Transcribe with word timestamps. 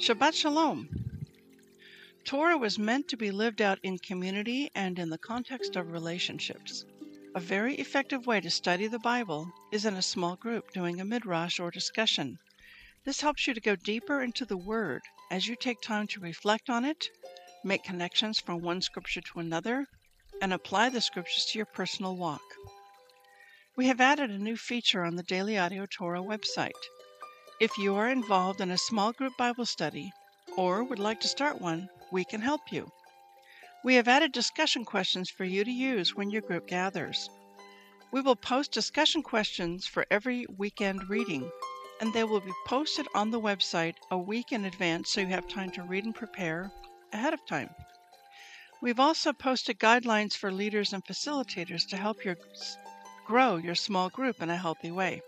Shabbat 0.00 0.32
Shalom. 0.32 0.88
Torah 2.24 2.56
was 2.56 2.78
meant 2.78 3.06
to 3.08 3.18
be 3.18 3.30
lived 3.30 3.60
out 3.60 3.78
in 3.82 3.98
community 3.98 4.70
and 4.74 4.98
in 4.98 5.10
the 5.10 5.18
context 5.18 5.76
of 5.76 5.92
relationships. 5.92 6.86
A 7.34 7.40
very 7.40 7.74
effective 7.74 8.26
way 8.26 8.40
to 8.40 8.50
study 8.50 8.86
the 8.86 8.98
Bible 8.98 9.52
is 9.70 9.84
in 9.84 9.92
a 9.92 10.00
small 10.00 10.36
group 10.36 10.70
doing 10.72 11.02
a 11.02 11.04
midrash 11.04 11.60
or 11.60 11.70
discussion. 11.70 12.38
This 13.04 13.20
helps 13.20 13.46
you 13.46 13.52
to 13.52 13.60
go 13.60 13.76
deeper 13.76 14.22
into 14.22 14.46
the 14.46 14.56
Word 14.56 15.02
as 15.30 15.46
you 15.46 15.54
take 15.54 15.82
time 15.82 16.06
to 16.06 16.20
reflect 16.20 16.70
on 16.70 16.86
it, 16.86 17.10
make 17.62 17.84
connections 17.84 18.40
from 18.40 18.62
one 18.62 18.80
scripture 18.80 19.20
to 19.20 19.40
another, 19.40 19.84
and 20.40 20.54
apply 20.54 20.88
the 20.88 21.02
scriptures 21.02 21.44
to 21.50 21.58
your 21.58 21.66
personal 21.66 22.16
walk. 22.16 22.40
We 23.76 23.88
have 23.88 24.00
added 24.00 24.30
a 24.30 24.38
new 24.38 24.56
feature 24.56 25.04
on 25.04 25.16
the 25.16 25.22
Daily 25.24 25.58
Audio 25.58 25.84
Torah 25.84 26.22
website. 26.22 26.70
If 27.60 27.76
you 27.76 27.94
are 27.96 28.08
involved 28.08 28.62
in 28.62 28.70
a 28.70 28.78
small 28.78 29.12
group 29.12 29.36
Bible 29.36 29.66
study 29.66 30.14
or 30.56 30.82
would 30.82 30.98
like 30.98 31.20
to 31.20 31.28
start 31.28 31.60
one, 31.60 31.90
we 32.10 32.24
can 32.24 32.40
help 32.40 32.72
you. 32.72 32.90
We 33.84 33.96
have 33.96 34.08
added 34.08 34.32
discussion 34.32 34.86
questions 34.86 35.28
for 35.28 35.44
you 35.44 35.62
to 35.62 35.70
use 35.70 36.14
when 36.14 36.30
your 36.30 36.40
group 36.40 36.66
gathers. 36.66 37.28
We 38.12 38.22
will 38.22 38.34
post 38.34 38.72
discussion 38.72 39.22
questions 39.22 39.86
for 39.86 40.06
every 40.10 40.46
weekend 40.56 41.10
reading, 41.10 41.50
and 42.00 42.14
they 42.14 42.24
will 42.24 42.40
be 42.40 42.54
posted 42.66 43.06
on 43.14 43.30
the 43.30 43.40
website 43.42 43.96
a 44.10 44.16
week 44.16 44.52
in 44.52 44.64
advance 44.64 45.10
so 45.10 45.20
you 45.20 45.26
have 45.26 45.46
time 45.46 45.70
to 45.72 45.82
read 45.82 46.06
and 46.06 46.14
prepare 46.14 46.72
ahead 47.12 47.34
of 47.34 47.44
time. 47.44 47.68
We've 48.80 49.00
also 49.00 49.34
posted 49.34 49.78
guidelines 49.78 50.32
for 50.32 50.50
leaders 50.50 50.94
and 50.94 51.04
facilitators 51.04 51.86
to 51.90 51.98
help 51.98 52.24
your 52.24 52.38
grow 53.26 53.58
your 53.58 53.74
small 53.74 54.08
group 54.08 54.40
in 54.40 54.48
a 54.48 54.56
healthy 54.56 54.90
way. 54.90 55.20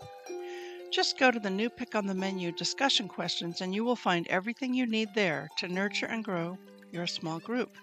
Just 0.93 1.17
go 1.17 1.31
to 1.31 1.39
the 1.39 1.49
new 1.49 1.71
pick 1.71 1.95
on 1.95 2.05
the 2.05 2.13
menu 2.13 2.51
discussion 2.51 3.07
questions 3.07 3.61
and 3.61 3.73
you 3.73 3.83
will 3.83 3.95
find 3.95 4.27
everything 4.27 4.75
you 4.75 4.85
need 4.85 5.09
there 5.15 5.49
to 5.57 5.67
nurture 5.67 6.05
and 6.05 6.23
grow 6.23 6.55
your 6.91 7.07
small 7.07 7.39
group. 7.39 7.75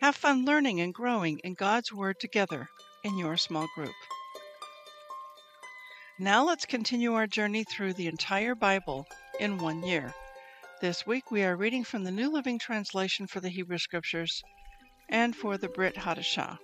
Have 0.00 0.16
fun 0.16 0.44
learning 0.44 0.80
and 0.80 0.92
growing 0.92 1.38
in 1.44 1.54
God's 1.54 1.92
Word 1.92 2.18
together 2.18 2.68
in 3.04 3.16
your 3.16 3.36
small 3.36 3.68
group. 3.76 3.94
Now 6.18 6.44
let's 6.44 6.66
continue 6.66 7.14
our 7.14 7.28
journey 7.28 7.62
through 7.62 7.92
the 7.92 8.08
entire 8.08 8.56
Bible 8.56 9.06
in 9.38 9.58
one 9.58 9.84
year. 9.84 10.12
This 10.80 11.06
week 11.06 11.30
we 11.30 11.44
are 11.44 11.54
reading 11.54 11.84
from 11.84 12.02
the 12.02 12.10
New 12.10 12.32
Living 12.32 12.58
Translation 12.58 13.28
for 13.28 13.38
the 13.38 13.48
Hebrew 13.48 13.78
Scriptures 13.78 14.42
and 15.08 15.36
for 15.36 15.56
the 15.56 15.68
Brit 15.68 15.94
Hadashah. 15.94 16.58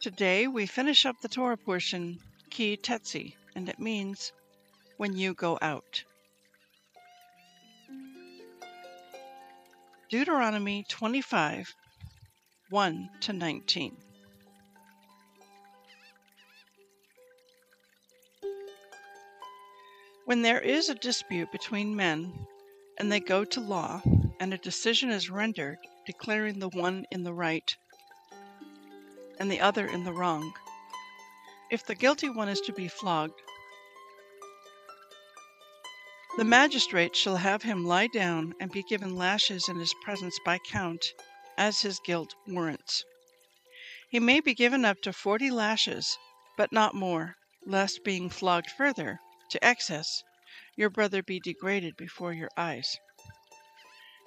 Today 0.00 0.46
we 0.46 0.64
finish 0.64 1.04
up 1.04 1.16
the 1.20 1.28
Torah 1.28 1.58
portion, 1.58 2.18
Ki 2.48 2.78
Tetze, 2.78 3.34
and 3.54 3.68
it 3.68 3.78
means 3.78 4.32
when 4.96 5.16
you 5.16 5.34
go 5.34 5.58
out. 5.62 6.04
Deuteronomy 10.10 10.84
25 10.88 11.74
1 12.70 13.10
to 13.20 13.32
19. 13.32 13.96
When 20.24 20.42
there 20.42 20.60
is 20.60 20.88
a 20.88 20.94
dispute 20.94 21.52
between 21.52 21.94
men 21.94 22.32
and 22.98 23.10
they 23.10 23.20
go 23.20 23.44
to 23.44 23.60
law, 23.60 24.00
and 24.40 24.52
a 24.52 24.58
decision 24.58 25.10
is 25.10 25.30
rendered 25.30 25.78
declaring 26.06 26.58
the 26.58 26.68
one 26.68 27.06
in 27.10 27.24
the 27.24 27.32
right 27.32 27.76
and 29.38 29.50
the 29.50 29.60
other 29.60 29.86
in 29.86 30.04
the 30.04 30.12
wrong. 30.12 30.52
If 31.70 31.86
the 31.86 31.94
guilty 31.94 32.28
one 32.28 32.48
is 32.50 32.60
to 32.62 32.72
be 32.72 32.88
flogged, 32.88 33.40
the 36.36 36.44
magistrate 36.44 37.16
shall 37.16 37.36
have 37.36 37.62
him 37.62 37.84
lie 37.86 38.06
down 38.08 38.52
and 38.60 38.70
be 38.70 38.82
given 38.82 39.16
lashes 39.16 39.68
in 39.68 39.78
his 39.78 39.94
presence 40.02 40.38
by 40.44 40.58
count, 40.58 41.14
as 41.56 41.80
his 41.80 42.00
guilt 42.04 42.34
warrants. 42.46 43.02
He 44.10 44.20
may 44.20 44.40
be 44.40 44.52
given 44.54 44.84
up 44.84 45.00
to 45.02 45.12
forty 45.12 45.50
lashes, 45.50 46.18
but 46.56 46.70
not 46.70 46.94
more, 46.94 47.36
lest 47.64 48.04
being 48.04 48.28
flogged 48.28 48.70
further, 48.70 49.18
to 49.50 49.64
excess, 49.64 50.22
your 50.76 50.90
brother 50.90 51.22
be 51.22 51.40
degraded 51.40 51.96
before 51.96 52.34
your 52.34 52.50
eyes. 52.58 52.98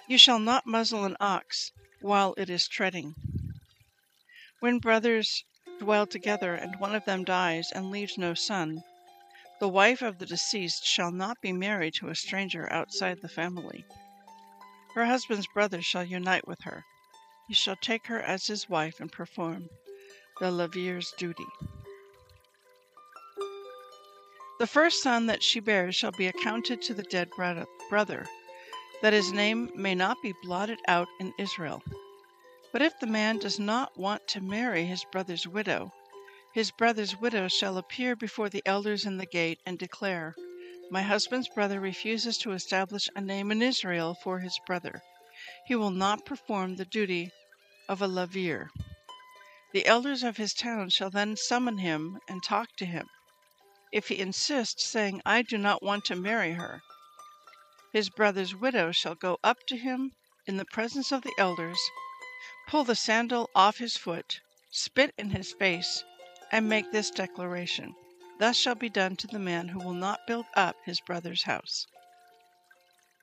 You 0.08 0.18
shall 0.18 0.40
not 0.40 0.66
muzzle 0.66 1.04
an 1.04 1.16
ox 1.20 1.70
while 2.00 2.34
it 2.36 2.50
is 2.50 2.66
treading. 2.66 3.14
When 4.58 4.80
brothers 4.80 5.44
dwell 5.78 6.06
together 6.06 6.54
and 6.54 6.78
one 6.80 6.94
of 6.94 7.04
them 7.04 7.24
dies 7.24 7.70
and 7.72 7.90
leaves 7.90 8.18
no 8.18 8.34
son, 8.34 8.82
the 9.60 9.68
wife 9.68 10.02
of 10.02 10.18
the 10.18 10.26
deceased 10.26 10.84
shall 10.84 11.10
not 11.10 11.40
be 11.40 11.52
married 11.52 11.94
to 11.94 12.08
a 12.08 12.14
stranger 12.14 12.72
outside 12.72 13.20
the 13.20 13.28
family. 13.28 13.84
Her 14.94 15.06
husband's 15.06 15.46
brother 15.48 15.82
shall 15.82 16.04
unite 16.04 16.46
with 16.46 16.60
her. 16.62 16.84
He 17.48 17.54
shall 17.54 17.76
take 17.76 18.06
her 18.06 18.20
as 18.20 18.46
his 18.46 18.68
wife 18.68 19.00
and 19.00 19.10
perform 19.10 19.68
the 20.40 20.50
levir's 20.50 21.12
duty. 21.18 21.46
The 24.58 24.66
first 24.66 25.02
son 25.02 25.26
that 25.26 25.42
she 25.42 25.60
bears 25.60 25.94
shall 25.94 26.12
be 26.12 26.26
accounted 26.26 26.82
to 26.82 26.94
the 26.94 27.04
dead 27.04 27.30
brother, 27.88 28.26
that 29.02 29.12
his 29.12 29.32
name 29.32 29.70
may 29.74 29.94
not 29.94 30.16
be 30.22 30.34
blotted 30.42 30.78
out 30.88 31.06
in 31.20 31.32
Israel. 31.38 31.82
But 32.70 32.82
if 32.82 32.98
the 32.98 33.06
man 33.06 33.38
does 33.38 33.58
not 33.58 33.96
want 33.96 34.28
to 34.28 34.42
marry 34.42 34.84
his 34.84 35.02
brother's 35.10 35.46
widow, 35.48 35.90
his 36.52 36.70
brother's 36.70 37.16
widow 37.16 37.48
shall 37.48 37.78
appear 37.78 38.14
before 38.14 38.50
the 38.50 38.62
elders 38.66 39.06
in 39.06 39.16
the 39.16 39.24
gate 39.24 39.58
and 39.64 39.78
declare, 39.78 40.34
My 40.90 41.00
husband's 41.00 41.48
brother 41.48 41.80
refuses 41.80 42.36
to 42.38 42.52
establish 42.52 43.08
a 43.16 43.22
name 43.22 43.50
in 43.50 43.62
Israel 43.62 44.14
for 44.22 44.40
his 44.40 44.60
brother. 44.66 45.00
He 45.64 45.76
will 45.76 45.88
not 45.90 46.26
perform 46.26 46.76
the 46.76 46.84
duty 46.84 47.30
of 47.88 48.02
a 48.02 48.06
levir. 48.06 48.68
The 49.72 49.86
elders 49.86 50.22
of 50.22 50.36
his 50.36 50.52
town 50.52 50.90
shall 50.90 51.08
then 51.08 51.38
summon 51.38 51.78
him 51.78 52.18
and 52.28 52.42
talk 52.42 52.68
to 52.76 52.84
him. 52.84 53.08
If 53.92 54.08
he 54.08 54.18
insists, 54.18 54.84
saying, 54.84 55.22
I 55.24 55.40
do 55.40 55.56
not 55.56 55.82
want 55.82 56.04
to 56.04 56.16
marry 56.16 56.52
her, 56.52 56.82
his 57.94 58.10
brother's 58.10 58.54
widow 58.54 58.92
shall 58.92 59.14
go 59.14 59.38
up 59.42 59.56
to 59.68 59.78
him 59.78 60.12
in 60.46 60.58
the 60.58 60.66
presence 60.66 61.10
of 61.12 61.22
the 61.22 61.32
elders 61.38 61.80
pull 62.68 62.84
the 62.84 62.94
sandal 62.94 63.48
off 63.54 63.78
his 63.78 63.96
foot, 63.96 64.40
spit 64.70 65.14
in 65.16 65.30
his 65.30 65.54
face, 65.54 66.04
and 66.52 66.68
make 66.68 66.92
this 66.92 67.10
declaration 67.10 67.94
Thus 68.38 68.56
shall 68.56 68.76
be 68.76 68.90
done 68.90 69.16
to 69.16 69.26
the 69.26 69.38
man 69.38 69.68
who 69.68 69.80
will 69.80 69.94
not 69.94 70.26
build 70.26 70.44
up 70.54 70.76
his 70.84 71.00
brother's 71.00 71.42
house. 71.42 71.86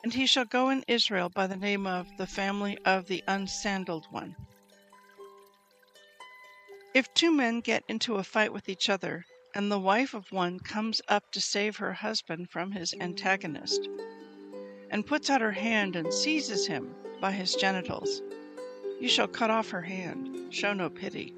And 0.03 0.13
he 0.13 0.25
shall 0.25 0.45
go 0.45 0.69
in 0.69 0.83
Israel 0.87 1.29
by 1.29 1.47
the 1.47 1.55
name 1.55 1.87
of 1.87 2.07
the 2.17 2.27
family 2.27 2.77
of 2.85 3.07
the 3.07 3.23
unsandaled 3.27 4.07
one. 4.11 4.35
If 6.93 7.13
two 7.13 7.31
men 7.31 7.61
get 7.61 7.83
into 7.87 8.15
a 8.15 8.23
fight 8.23 8.51
with 8.51 8.67
each 8.67 8.89
other, 8.89 9.25
and 9.53 9.71
the 9.71 9.79
wife 9.79 10.13
of 10.13 10.31
one 10.31 10.59
comes 10.59 11.01
up 11.07 11.31
to 11.31 11.39
save 11.39 11.77
her 11.77 11.93
husband 11.93 12.49
from 12.49 12.71
his 12.71 12.93
antagonist, 12.99 13.87
and 14.89 15.05
puts 15.07 15.29
out 15.29 15.41
her 15.41 15.51
hand 15.53 15.95
and 15.95 16.13
seizes 16.13 16.67
him 16.67 16.93
by 17.21 17.31
his 17.31 17.55
genitals, 17.55 18.21
you 18.99 19.07
shall 19.07 19.27
cut 19.27 19.49
off 19.49 19.69
her 19.69 19.81
hand, 19.81 20.53
show 20.53 20.73
no 20.73 20.89
pity. 20.89 21.33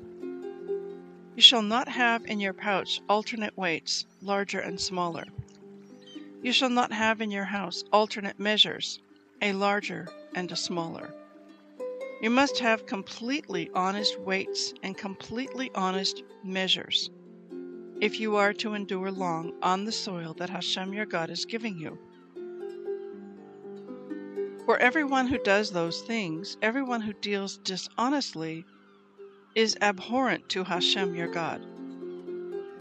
You 1.36 1.42
shall 1.42 1.62
not 1.62 1.88
have 1.88 2.26
in 2.26 2.40
your 2.40 2.54
pouch 2.54 3.02
alternate 3.10 3.58
weights, 3.58 4.06
larger 4.22 4.60
and 4.60 4.80
smaller. 4.80 5.26
You 6.42 6.52
shall 6.52 6.70
not 6.70 6.92
have 6.92 7.22
in 7.22 7.32
your 7.32 7.46
house 7.46 7.84
alternate 7.92 8.40
measures, 8.40 9.00
a 9.42 9.54
larger, 9.54 10.08
and 10.36 10.52
a 10.52 10.56
smaller. 10.56 11.14
You 12.22 12.30
must 12.30 12.60
have 12.60 12.86
completely 12.86 13.70
honest 13.76 14.20
weights 14.20 14.74
and 14.82 14.98
completely 14.98 15.70
honest 15.76 16.24
measures 16.44 17.12
if 18.00 18.20
you 18.20 18.36
are 18.36 18.54
to 18.54 18.76
endure 18.76 19.12
long 19.12 19.54
on 19.64 19.86
the 19.86 19.92
soil 19.92 20.36
that 20.36 20.50
Hashem 20.50 20.94
your 20.94 21.06
God 21.06 21.32
is 21.32 21.46
giving 21.46 21.78
you. 21.80 21.98
For 24.68 24.78
everyone 24.80 25.28
who 25.28 25.38
does 25.38 25.72
those 25.72 26.02
things, 26.02 26.58
everyone 26.62 27.00
who 27.00 27.14
deals 27.14 27.58
dishonestly, 27.60 28.66
is 29.56 29.78
abhorrent 29.80 30.50
to 30.50 30.66
Hashem 30.66 31.16
your 31.16 31.30
God. 31.30 31.66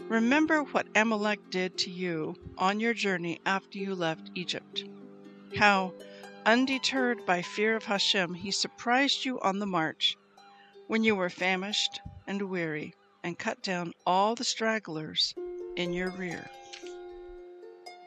Remember 0.09 0.63
what 0.63 0.89
Amalek 0.95 1.49
did 1.49 1.77
to 1.77 1.89
you 1.89 2.35
on 2.57 2.81
your 2.81 2.93
journey 2.93 3.39
after 3.45 3.77
you 3.77 3.95
left 3.95 4.31
Egypt. 4.35 4.83
How, 5.55 5.93
undeterred 6.45 7.25
by 7.25 7.41
fear 7.41 7.77
of 7.77 7.85
Hashem, 7.85 8.33
he 8.33 8.51
surprised 8.51 9.23
you 9.23 9.39
on 9.39 9.59
the 9.59 9.65
march 9.65 10.17
when 10.87 11.05
you 11.05 11.15
were 11.15 11.29
famished 11.29 12.01
and 12.27 12.49
weary 12.49 12.95
and 13.23 13.39
cut 13.39 13.63
down 13.63 13.93
all 14.05 14.35
the 14.35 14.43
stragglers 14.43 15.33
in 15.77 15.93
your 15.93 16.09
rear. 16.09 16.49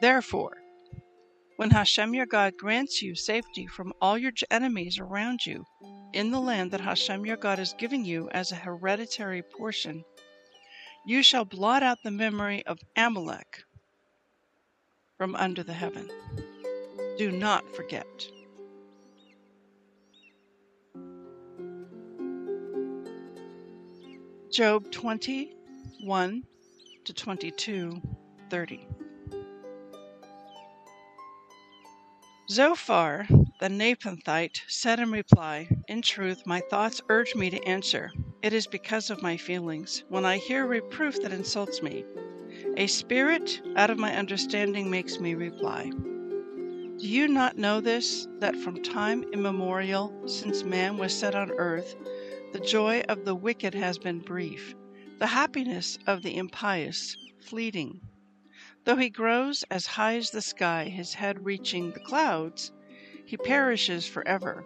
Therefore, 0.01 0.60
when 1.61 1.69
Hashem 1.69 2.15
your 2.15 2.25
God 2.25 2.57
grants 2.57 3.03
you 3.03 3.13
safety 3.13 3.67
from 3.67 3.93
all 4.01 4.17
your 4.17 4.31
enemies 4.49 4.97
around 4.97 5.45
you 5.45 5.63
in 6.11 6.31
the 6.31 6.39
land 6.39 6.71
that 6.71 6.81
Hashem 6.81 7.23
your 7.23 7.37
God 7.37 7.59
is 7.59 7.75
giving 7.77 8.03
you 8.03 8.27
as 8.31 8.51
a 8.51 8.55
hereditary 8.55 9.43
portion, 9.43 10.03
you 11.05 11.21
shall 11.21 11.45
blot 11.45 11.83
out 11.83 11.99
the 12.03 12.09
memory 12.09 12.65
of 12.65 12.79
Amalek 12.97 13.61
from 15.19 15.35
under 15.35 15.61
the 15.61 15.71
heaven. 15.71 16.09
Do 17.19 17.31
not 17.31 17.69
forget. 17.75 18.07
Job 24.51 24.91
21 24.91 26.41
to 27.05 27.13
22 27.13 28.01
30. 28.49 28.87
Zophar 32.51 33.27
the 33.61 33.69
Naamathite 33.69 34.63
said 34.67 34.99
in 34.99 35.09
reply, 35.09 35.69
In 35.87 36.01
truth, 36.01 36.45
my 36.45 36.59
thoughts 36.59 36.99
urge 37.07 37.33
me 37.33 37.49
to 37.49 37.63
answer. 37.63 38.11
It 38.41 38.51
is 38.51 38.67
because 38.67 39.09
of 39.09 39.21
my 39.21 39.37
feelings. 39.37 40.03
When 40.09 40.25
I 40.25 40.35
hear 40.35 40.65
reproof 40.65 41.21
that 41.21 41.31
insults 41.31 41.81
me, 41.81 42.03
a 42.75 42.87
spirit 42.87 43.61
out 43.77 43.89
of 43.89 43.97
my 43.97 44.13
understanding 44.17 44.89
makes 44.89 45.17
me 45.17 45.33
reply. 45.33 45.91
Do 45.91 47.07
you 47.07 47.29
not 47.29 47.57
know 47.57 47.79
this, 47.79 48.27
that 48.39 48.57
from 48.57 48.83
time 48.83 49.23
immemorial, 49.31 50.27
since 50.27 50.65
man 50.65 50.97
was 50.97 51.17
set 51.17 51.35
on 51.35 51.51
earth, 51.51 51.95
the 52.51 52.59
joy 52.59 52.99
of 53.07 53.23
the 53.23 53.33
wicked 53.33 53.73
has 53.75 53.97
been 53.97 54.19
brief, 54.19 54.75
the 55.19 55.27
happiness 55.27 55.97
of 56.05 56.21
the 56.21 56.35
impious 56.35 57.15
fleeting? 57.39 58.01
Though 58.83 58.95
he 58.95 59.09
grows 59.09 59.63
as 59.69 59.85
high 59.85 60.15
as 60.15 60.31
the 60.31 60.41
sky, 60.41 60.85
his 60.85 61.13
head 61.13 61.45
reaching 61.45 61.91
the 61.91 61.99
clouds, 61.99 62.71
he 63.25 63.37
perishes 63.37 64.07
forever, 64.07 64.65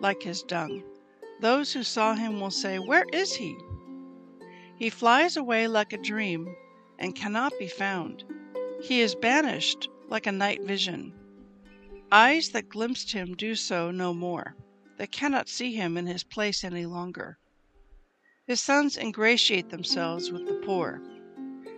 like 0.00 0.22
his 0.22 0.42
dung. 0.42 0.84
Those 1.40 1.72
who 1.72 1.82
saw 1.82 2.14
him 2.14 2.40
will 2.40 2.52
say, 2.52 2.78
Where 2.78 3.04
is 3.12 3.34
he? 3.34 3.58
He 4.76 4.90
flies 4.90 5.36
away 5.36 5.66
like 5.66 5.92
a 5.92 5.98
dream 5.98 6.54
and 6.98 7.16
cannot 7.16 7.52
be 7.58 7.66
found. 7.66 8.24
He 8.80 9.00
is 9.00 9.16
banished 9.16 9.88
like 10.08 10.26
a 10.26 10.32
night 10.32 10.62
vision. 10.62 11.12
Eyes 12.12 12.50
that 12.50 12.68
glimpsed 12.68 13.12
him 13.12 13.34
do 13.34 13.56
so 13.56 13.90
no 13.90 14.14
more. 14.14 14.54
They 14.98 15.06
cannot 15.08 15.48
see 15.48 15.74
him 15.74 15.96
in 15.96 16.06
his 16.06 16.22
place 16.22 16.62
any 16.62 16.86
longer. 16.86 17.38
His 18.46 18.60
sons 18.60 18.96
ingratiate 18.96 19.70
themselves 19.70 20.30
with 20.30 20.46
the 20.46 20.60
poor. 20.64 21.02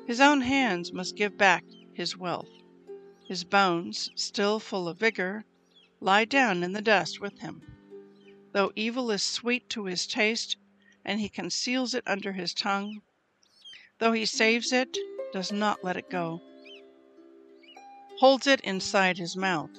His 0.06 0.20
own 0.20 0.42
hands 0.42 0.92
must 0.92 1.16
give 1.16 1.38
back 1.38 1.64
his 1.94 2.16
wealth. 2.16 2.50
His 3.26 3.42
bones, 3.42 4.10
still 4.14 4.60
full 4.60 4.86
of 4.86 4.98
vigor, 4.98 5.44
lie 5.98 6.26
down 6.26 6.62
in 6.62 6.72
the 6.72 6.82
dust 6.82 7.20
with 7.20 7.38
him. 7.38 7.62
Though 8.52 8.70
evil 8.76 9.10
is 9.10 9.22
sweet 9.22 9.70
to 9.70 9.86
his 9.86 10.06
taste, 10.06 10.58
and 11.06 11.20
he 11.20 11.30
conceals 11.30 11.94
it 11.94 12.04
under 12.06 12.32
his 12.32 12.52
tongue, 12.52 13.00
though 13.98 14.12
he 14.12 14.26
saves 14.26 14.72
it, 14.72 14.96
does 15.32 15.50
not 15.50 15.82
let 15.82 15.96
it 15.96 16.10
go, 16.10 16.40
holds 18.18 18.46
it 18.46 18.60
inside 18.60 19.16
his 19.16 19.36
mouth. 19.36 19.70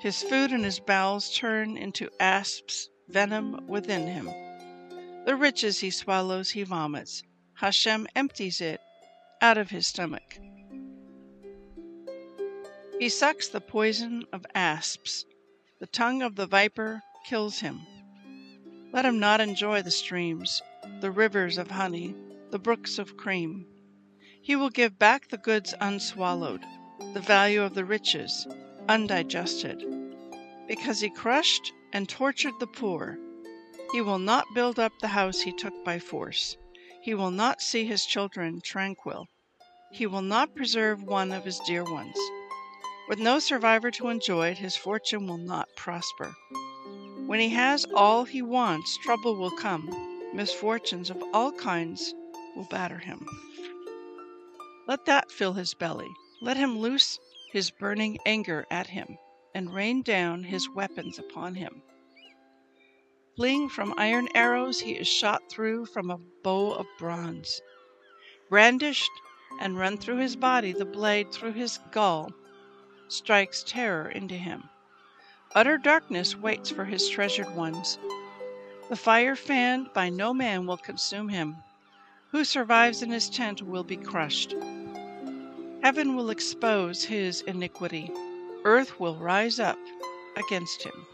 His 0.00 0.22
food 0.22 0.50
and 0.50 0.64
his 0.64 0.80
bowels 0.80 1.34
turn 1.36 1.76
into 1.76 2.10
asps' 2.18 2.88
venom 3.08 3.66
within 3.68 4.06
him. 4.06 4.26
The 5.26 5.36
riches 5.36 5.80
he 5.80 5.90
swallows, 5.90 6.50
he 6.50 6.62
vomits. 6.62 7.22
Hashem 7.54 8.08
empties 8.16 8.60
it 8.60 8.80
out 9.42 9.58
of 9.58 9.70
his 9.70 9.88
stomach. 9.88 10.38
He 13.00 13.08
sucks 13.08 13.48
the 13.48 13.60
poison 13.60 14.24
of 14.32 14.46
asps. 14.54 15.26
The 15.80 15.88
tongue 15.88 16.22
of 16.22 16.36
the 16.36 16.46
viper 16.46 17.02
kills 17.26 17.58
him. 17.58 17.80
Let 18.92 19.04
him 19.04 19.18
not 19.18 19.40
enjoy 19.40 19.82
the 19.82 19.90
streams, 19.90 20.62
the 21.00 21.10
rivers 21.10 21.58
of 21.58 21.72
honey, 21.72 22.14
the 22.52 22.60
brooks 22.60 23.00
of 23.00 23.16
cream. 23.16 23.66
He 24.40 24.54
will 24.54 24.70
give 24.70 24.98
back 24.98 25.28
the 25.28 25.38
goods 25.38 25.74
unswallowed, 25.80 26.64
the 27.12 27.20
value 27.20 27.62
of 27.62 27.74
the 27.74 27.84
riches, 27.84 28.46
undigested. 28.88 29.84
Because 30.68 31.00
he 31.00 31.10
crushed 31.10 31.72
and 31.92 32.08
tortured 32.08 32.54
the 32.60 32.68
poor, 32.68 33.18
he 33.90 34.00
will 34.00 34.20
not 34.20 34.46
build 34.54 34.78
up 34.78 34.92
the 35.00 35.08
house 35.08 35.40
he 35.40 35.52
took 35.52 35.84
by 35.84 35.98
force. 35.98 36.56
He 37.02 37.14
will 37.14 37.32
not 37.32 37.60
see 37.60 37.84
his 37.84 38.06
children 38.06 38.60
tranquil. 38.60 39.26
He 39.90 40.06
will 40.06 40.22
not 40.22 40.54
preserve 40.54 41.02
one 41.02 41.32
of 41.32 41.44
his 41.44 41.58
dear 41.66 41.82
ones. 41.82 42.16
With 43.08 43.18
no 43.18 43.40
survivor 43.40 43.90
to 43.90 44.08
enjoy 44.08 44.50
it, 44.50 44.58
his 44.58 44.76
fortune 44.76 45.26
will 45.26 45.36
not 45.36 45.68
prosper. 45.76 46.32
When 47.26 47.40
he 47.40 47.48
has 47.48 47.84
all 47.92 48.24
he 48.24 48.40
wants, 48.40 48.96
trouble 48.98 49.34
will 49.34 49.50
come. 49.50 49.90
Misfortunes 50.32 51.10
of 51.10 51.20
all 51.34 51.50
kinds 51.50 52.14
will 52.54 52.68
batter 52.70 52.98
him. 52.98 53.26
Let 54.86 55.04
that 55.06 55.30
fill 55.30 55.54
his 55.54 55.74
belly. 55.74 56.08
Let 56.40 56.56
him 56.56 56.78
loose 56.78 57.18
his 57.50 57.72
burning 57.72 58.18
anger 58.24 58.64
at 58.70 58.86
him 58.86 59.18
and 59.54 59.74
rain 59.74 60.02
down 60.02 60.44
his 60.44 60.68
weapons 60.68 61.18
upon 61.18 61.56
him. 61.56 61.82
Fleeing 63.36 63.70
from 63.70 63.94
iron 63.96 64.28
arrows, 64.34 64.80
he 64.80 64.92
is 64.92 65.08
shot 65.08 65.48
through 65.50 65.86
from 65.86 66.10
a 66.10 66.18
bow 66.42 66.72
of 66.72 66.86
bronze. 66.98 67.62
Brandished 68.50 69.10
and 69.58 69.78
run 69.78 69.96
through 69.96 70.18
his 70.18 70.36
body, 70.36 70.72
the 70.72 70.84
blade 70.84 71.32
through 71.32 71.52
his 71.52 71.72
skull 71.72 72.30
strikes 73.08 73.64
terror 73.66 74.10
into 74.10 74.34
him. 74.34 74.68
Utter 75.54 75.78
darkness 75.78 76.36
waits 76.36 76.70
for 76.70 76.84
his 76.84 77.08
treasured 77.08 77.54
ones. 77.56 77.98
The 78.90 78.96
fire 78.96 79.34
fanned 79.34 79.94
by 79.94 80.10
no 80.10 80.34
man 80.34 80.66
will 80.66 80.76
consume 80.76 81.30
him. 81.30 81.56
Who 82.32 82.44
survives 82.44 83.02
in 83.02 83.10
his 83.10 83.30
tent 83.30 83.62
will 83.62 83.84
be 83.84 83.96
crushed. 83.96 84.54
Heaven 85.82 86.16
will 86.16 86.28
expose 86.28 87.04
his 87.04 87.40
iniquity. 87.42 88.10
Earth 88.64 89.00
will 89.00 89.16
rise 89.16 89.58
up 89.58 89.78
against 90.36 90.82
him. 90.82 91.06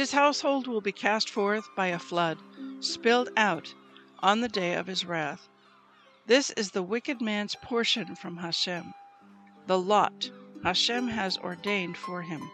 His 0.00 0.12
household 0.12 0.66
will 0.66 0.80
be 0.80 0.92
cast 0.92 1.28
forth 1.28 1.68
by 1.76 1.88
a 1.88 1.98
flood, 1.98 2.38
spilled 2.80 3.28
out 3.36 3.74
on 4.20 4.40
the 4.40 4.48
day 4.48 4.72
of 4.72 4.86
his 4.86 5.04
wrath. 5.04 5.46
This 6.26 6.48
is 6.52 6.70
the 6.70 6.82
wicked 6.82 7.20
man's 7.20 7.54
portion 7.56 8.16
from 8.16 8.38
Hashem 8.38 8.94
the 9.66 9.78
lot 9.78 10.30
Hashem 10.64 11.08
has 11.08 11.36
ordained 11.36 11.98
for 11.98 12.22
him. 12.22 12.50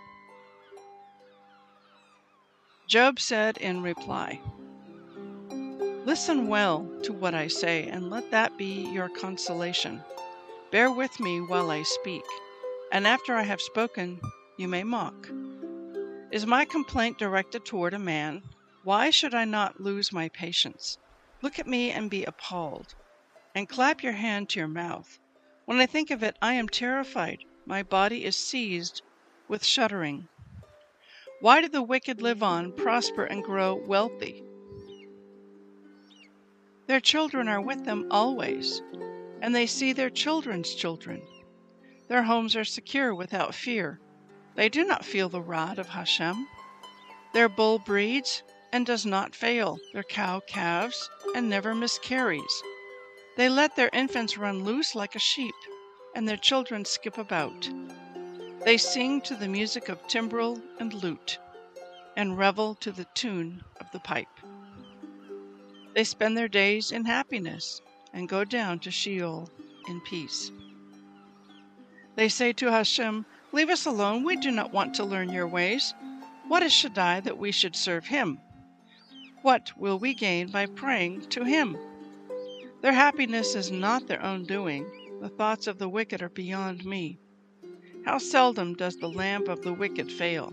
Job 2.88 3.20
said 3.20 3.58
in 3.58 3.80
reply, 3.80 4.40
Listen 6.04 6.48
well 6.48 6.84
to 7.04 7.12
what 7.12 7.36
I 7.36 7.46
say, 7.46 7.86
and 7.86 8.10
let 8.10 8.28
that 8.32 8.58
be 8.58 8.90
your 8.90 9.08
consolation. 9.08 10.02
Bear 10.72 10.90
with 10.90 11.20
me 11.20 11.40
while 11.40 11.70
I 11.70 11.84
speak, 11.84 12.24
and 12.90 13.06
after 13.06 13.36
I 13.36 13.42
have 13.42 13.60
spoken, 13.60 14.20
you 14.58 14.66
may 14.66 14.82
mock. 14.82 15.28
Is 16.36 16.44
my 16.44 16.66
complaint 16.66 17.16
directed 17.16 17.64
toward 17.64 17.94
a 17.94 17.98
man? 17.98 18.42
Why 18.84 19.08
should 19.08 19.32
I 19.32 19.46
not 19.46 19.80
lose 19.80 20.12
my 20.12 20.28
patience? 20.28 20.98
Look 21.40 21.58
at 21.58 21.66
me 21.66 21.90
and 21.90 22.10
be 22.10 22.24
appalled, 22.26 22.94
and 23.54 23.66
clap 23.66 24.02
your 24.02 24.12
hand 24.12 24.50
to 24.50 24.58
your 24.58 24.68
mouth. 24.68 25.18
When 25.64 25.78
I 25.78 25.86
think 25.86 26.10
of 26.10 26.22
it, 26.22 26.36
I 26.42 26.52
am 26.52 26.68
terrified. 26.68 27.38
My 27.64 27.82
body 27.82 28.22
is 28.22 28.36
seized 28.36 29.00
with 29.48 29.64
shuddering. 29.64 30.28
Why 31.40 31.62
do 31.62 31.70
the 31.70 31.80
wicked 31.80 32.20
live 32.20 32.42
on, 32.42 32.72
prosper, 32.72 33.24
and 33.24 33.42
grow 33.42 33.74
wealthy? 33.74 34.44
Their 36.86 37.00
children 37.00 37.48
are 37.48 37.62
with 37.62 37.86
them 37.86 38.08
always, 38.10 38.82
and 39.40 39.54
they 39.54 39.66
see 39.66 39.94
their 39.94 40.10
children's 40.10 40.74
children. 40.74 41.22
Their 42.08 42.24
homes 42.24 42.54
are 42.56 42.64
secure 42.64 43.14
without 43.14 43.54
fear. 43.54 44.00
They 44.56 44.70
do 44.70 44.84
not 44.84 45.04
feel 45.04 45.28
the 45.28 45.40
rod 45.42 45.78
of 45.78 45.90
Hashem. 45.90 46.48
Their 47.34 47.48
bull 47.48 47.78
breeds 47.78 48.42
and 48.72 48.86
does 48.86 49.04
not 49.04 49.34
fail, 49.34 49.78
their 49.92 50.02
cow 50.02 50.40
calves 50.40 51.10
and 51.34 51.50
never 51.50 51.74
miscarries. 51.74 52.62
They 53.36 53.50
let 53.50 53.76
their 53.76 53.90
infants 53.92 54.38
run 54.38 54.64
loose 54.64 54.94
like 54.94 55.14
a 55.14 55.18
sheep, 55.18 55.54
and 56.14 56.26
their 56.26 56.38
children 56.38 56.86
skip 56.86 57.18
about. 57.18 57.68
They 58.64 58.78
sing 58.78 59.20
to 59.22 59.36
the 59.36 59.46
music 59.46 59.90
of 59.90 60.06
timbrel 60.08 60.58
and 60.80 60.94
lute, 60.94 61.38
and 62.16 62.38
revel 62.38 62.74
to 62.76 62.90
the 62.90 63.06
tune 63.14 63.62
of 63.78 63.90
the 63.92 64.00
pipe. 64.00 64.40
They 65.94 66.04
spend 66.04 66.36
their 66.36 66.48
days 66.48 66.92
in 66.92 67.04
happiness 67.04 67.82
and 68.14 68.26
go 68.26 68.42
down 68.42 68.78
to 68.80 68.90
Sheol 68.90 69.50
in 69.88 70.00
peace. 70.00 70.50
They 72.14 72.30
say 72.30 72.54
to 72.54 72.70
Hashem, 72.70 73.26
Leave 73.52 73.70
us 73.70 73.86
alone, 73.86 74.22
we 74.22 74.36
do 74.36 74.50
not 74.50 74.72
want 74.72 74.94
to 74.94 75.04
learn 75.04 75.30
your 75.30 75.46
ways. 75.46 75.94
What 76.48 76.62
is 76.62 76.72
Shaddai 76.72 77.20
that 77.20 77.38
we 77.38 77.52
should 77.52 77.74
serve 77.74 78.06
him? 78.06 78.38
What 79.42 79.72
will 79.76 79.98
we 79.98 80.14
gain 80.14 80.48
by 80.50 80.66
praying 80.66 81.28
to 81.30 81.44
him? 81.44 81.76
Their 82.82 82.92
happiness 82.92 83.54
is 83.54 83.70
not 83.70 84.06
their 84.06 84.22
own 84.22 84.44
doing. 84.44 84.86
The 85.20 85.28
thoughts 85.28 85.66
of 85.66 85.78
the 85.78 85.88
wicked 85.88 86.22
are 86.22 86.28
beyond 86.28 86.84
me. 86.84 87.18
How 88.04 88.18
seldom 88.18 88.74
does 88.74 88.96
the 88.96 89.08
lamp 89.08 89.48
of 89.48 89.62
the 89.62 89.72
wicked 89.72 90.12
fail? 90.12 90.52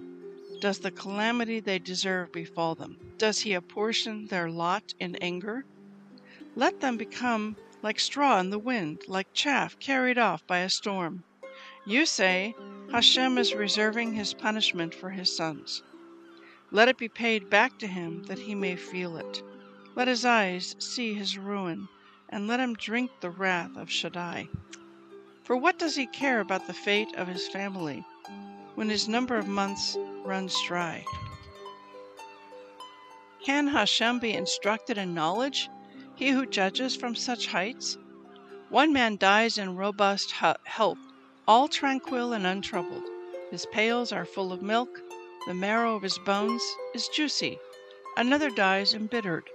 Does 0.61 0.79
the 0.79 0.91
calamity 0.91 1.59
they 1.59 1.79
deserve 1.79 2.31
befall 2.31 2.73
them? 2.73 2.97
Does 3.17 3.39
he 3.39 3.53
apportion 3.53 4.27
their 4.27 4.49
lot 4.49 4.93
in 4.99 5.15
anger? 5.17 5.65
Let 6.55 6.79
them 6.79 6.97
become 6.97 7.57
like 7.81 7.99
straw 7.99 8.39
in 8.39 8.49
the 8.49 8.59
wind, 8.59 9.01
like 9.07 9.33
chaff 9.33 9.77
carried 9.79 10.17
off 10.17 10.47
by 10.47 10.59
a 10.59 10.69
storm. 10.69 11.23
You 11.85 12.05
say, 12.05 12.55
Hashem 12.93 13.39
is 13.39 13.55
reserving 13.55 14.13
his 14.13 14.35
punishment 14.35 14.93
for 14.93 15.09
his 15.09 15.35
sons. 15.35 15.81
Let 16.69 16.87
it 16.87 16.95
be 16.99 17.09
paid 17.09 17.49
back 17.49 17.79
to 17.79 17.87
him 17.87 18.21
that 18.25 18.37
he 18.37 18.53
may 18.53 18.75
feel 18.75 19.17
it. 19.17 19.41
Let 19.95 20.07
his 20.07 20.23
eyes 20.23 20.75
see 20.77 21.15
his 21.15 21.35
ruin, 21.35 21.87
and 22.29 22.47
let 22.47 22.59
him 22.59 22.75
drink 22.75 23.09
the 23.19 23.31
wrath 23.31 23.75
of 23.77 23.89
Shaddai. 23.89 24.47
For 25.43 25.57
what 25.57 25.79
does 25.79 25.95
he 25.95 26.05
care 26.05 26.39
about 26.39 26.67
the 26.67 26.73
fate 26.75 27.11
of 27.15 27.27
his 27.27 27.47
family 27.47 28.05
when 28.75 28.91
his 28.91 29.07
number 29.07 29.37
of 29.37 29.47
months 29.47 29.97
runs 30.23 30.55
dry? 30.61 31.03
Can 33.43 33.69
Hashem 33.69 34.19
be 34.19 34.33
instructed 34.33 34.99
in 34.99 35.15
knowledge, 35.15 35.67
he 36.13 36.29
who 36.29 36.45
judges 36.45 36.95
from 36.95 37.15
such 37.15 37.47
heights? 37.47 37.97
One 38.69 38.93
man 38.93 39.17
dies 39.17 39.57
in 39.57 39.77
robust 39.77 40.29
health 40.29 40.99
all 41.45 41.67
tranquil 41.67 42.31
and 42.31 42.47
untroubled. 42.47 43.03
His 43.51 43.65
pails 43.67 44.13
are 44.13 44.25
full 44.25 44.53
of 44.53 44.61
milk, 44.61 45.01
the 45.45 45.53
marrow 45.53 45.95
of 45.95 46.01
his 46.01 46.17
bones 46.19 46.63
is 46.95 47.09
juicy. 47.09 47.59
Another 48.15 48.49
dies 48.49 48.93
embittered, 48.93 49.49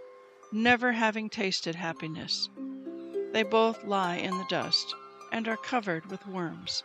never 0.52 0.92
having 0.92 1.30
tasted 1.30 1.74
happiness. 1.74 2.50
They 3.32 3.42
both 3.42 3.84
lie 3.84 4.16
in 4.16 4.36
the 4.36 4.44
dust 4.50 4.94
and 5.32 5.48
are 5.48 5.56
covered 5.56 6.10
with 6.10 6.26
worms. 6.26 6.82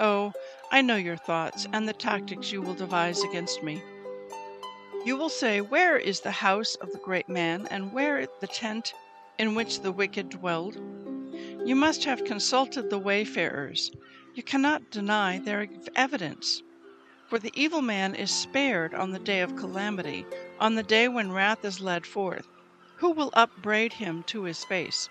Oh, 0.00 0.32
I 0.72 0.82
know 0.82 0.96
your 0.96 1.16
thoughts 1.16 1.68
and 1.72 1.88
the 1.88 1.92
tactics 1.92 2.50
you 2.50 2.62
will 2.62 2.74
devise 2.74 3.22
against 3.22 3.62
me. 3.62 3.80
You 5.04 5.16
will 5.16 5.28
say, 5.28 5.60
Where 5.60 5.96
is 5.96 6.20
the 6.20 6.30
house 6.32 6.74
of 6.76 6.90
the 6.90 6.98
great 6.98 7.28
man, 7.28 7.68
and 7.70 7.92
where 7.92 8.26
the 8.40 8.46
tent 8.48 8.92
in 9.38 9.54
which 9.54 9.82
the 9.82 9.92
wicked 9.92 10.30
dwelled? 10.30 10.76
You 11.64 11.76
must 11.76 12.04
have 12.04 12.24
consulted 12.24 12.90
the 12.90 12.98
wayfarers 12.98 13.92
you 14.34 14.42
cannot 14.42 14.90
deny 14.90 15.38
their 15.38 15.68
evidence. 15.94 16.62
For 17.28 17.38
the 17.38 17.52
evil 17.54 17.82
man 17.82 18.14
is 18.14 18.30
spared 18.30 18.94
on 18.94 19.10
the 19.10 19.18
day 19.18 19.40
of 19.40 19.56
calamity, 19.56 20.26
on 20.58 20.74
the 20.74 20.82
day 20.82 21.08
when 21.08 21.32
wrath 21.32 21.64
is 21.64 21.80
led 21.80 22.06
forth. 22.06 22.46
Who 22.96 23.10
will 23.10 23.30
upbraid 23.34 23.94
him 23.94 24.22
to 24.24 24.44
his 24.44 24.64
face? 24.64 25.08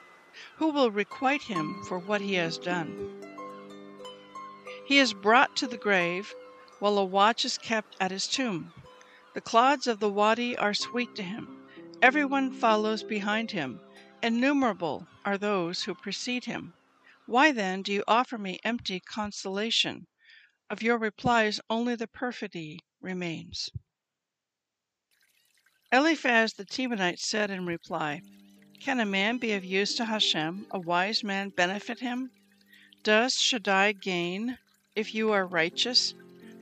Who 0.57 0.69
will 0.69 0.91
requite 0.91 1.43
him 1.43 1.83
for 1.87 1.99
what 1.99 2.21
he 2.21 2.35
has 2.35 2.57
done? 2.57 3.21
He 4.85 4.97
is 4.97 5.13
brought 5.13 5.55
to 5.57 5.67
the 5.67 5.77
grave, 5.77 6.33
while 6.79 6.97
a 6.97 7.05
watch 7.05 7.45
is 7.45 7.57
kept 7.57 7.95
at 7.99 8.11
his 8.11 8.27
tomb. 8.27 8.73
The 9.33 9.41
clods 9.41 9.87
of 9.87 9.99
the 9.99 10.09
wadi 10.09 10.57
are 10.57 10.73
sweet 10.73 11.15
to 11.15 11.23
him. 11.23 11.57
Everyone 12.01 12.51
follows 12.51 13.03
behind 13.03 13.51
him. 13.51 13.79
Innumerable 14.23 15.07
are 15.25 15.37
those 15.37 15.83
who 15.83 15.93
precede 15.93 16.45
him. 16.45 16.73
Why 17.31 17.53
then 17.53 17.81
do 17.81 17.93
you 17.93 18.03
offer 18.09 18.37
me 18.37 18.59
empty 18.61 18.99
consolation? 18.99 20.05
Of 20.69 20.83
your 20.83 20.97
replies 20.97 21.61
only 21.69 21.95
the 21.95 22.05
perfidy 22.05 22.81
remains. 22.99 23.69
Eliphaz 25.93 26.51
the 26.51 26.65
Temanite 26.65 27.19
said 27.19 27.49
in 27.49 27.65
reply, 27.65 28.21
Can 28.81 28.99
a 28.99 29.05
man 29.05 29.37
be 29.37 29.53
of 29.53 29.63
use 29.63 29.95
to 29.95 30.03
Hashem, 30.03 30.67
a 30.71 30.79
wise 30.81 31.23
man 31.23 31.51
benefit 31.55 32.01
him? 32.01 32.31
Does 33.01 33.39
Shaddai 33.39 33.93
gain 33.93 34.57
if 34.93 35.15
you 35.15 35.31
are 35.31 35.45
righteous? 35.47 36.13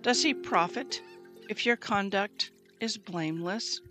Does 0.03 0.21
he 0.21 0.35
profit 0.35 1.01
if 1.49 1.65
your 1.65 1.77
conduct 1.77 2.51
is 2.79 2.95
blameless? 2.95 3.81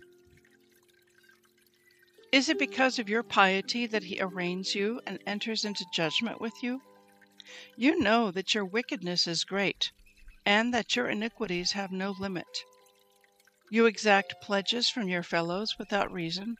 Is 2.31 2.47
it 2.47 2.59
because 2.59 2.99
of 2.99 3.09
your 3.09 3.23
piety 3.23 3.87
that 3.87 4.03
he 4.03 4.21
arraigns 4.21 4.75
you 4.75 5.01
and 5.07 5.19
enters 5.25 5.65
into 5.65 5.83
judgment 5.91 6.39
with 6.39 6.53
you? 6.61 6.79
You 7.75 7.99
know 7.99 8.29
that 8.29 8.53
your 8.53 8.65
wickedness 8.65 9.25
is 9.25 9.43
great, 9.43 9.91
and 10.45 10.71
that 10.71 10.95
your 10.95 11.09
iniquities 11.09 11.71
have 11.71 11.91
no 11.91 12.11
limit. 12.19 12.45
You 13.71 13.87
exact 13.87 14.35
pledges 14.43 14.91
from 14.91 15.09
your 15.09 15.23
fellows 15.23 15.75
without 15.79 16.11
reason, 16.11 16.57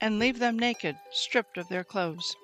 and 0.00 0.18
leave 0.18 0.38
them 0.38 0.58
naked, 0.58 0.96
stripped 1.12 1.58
of 1.58 1.68
their 1.68 1.84
clothes. 1.84 2.34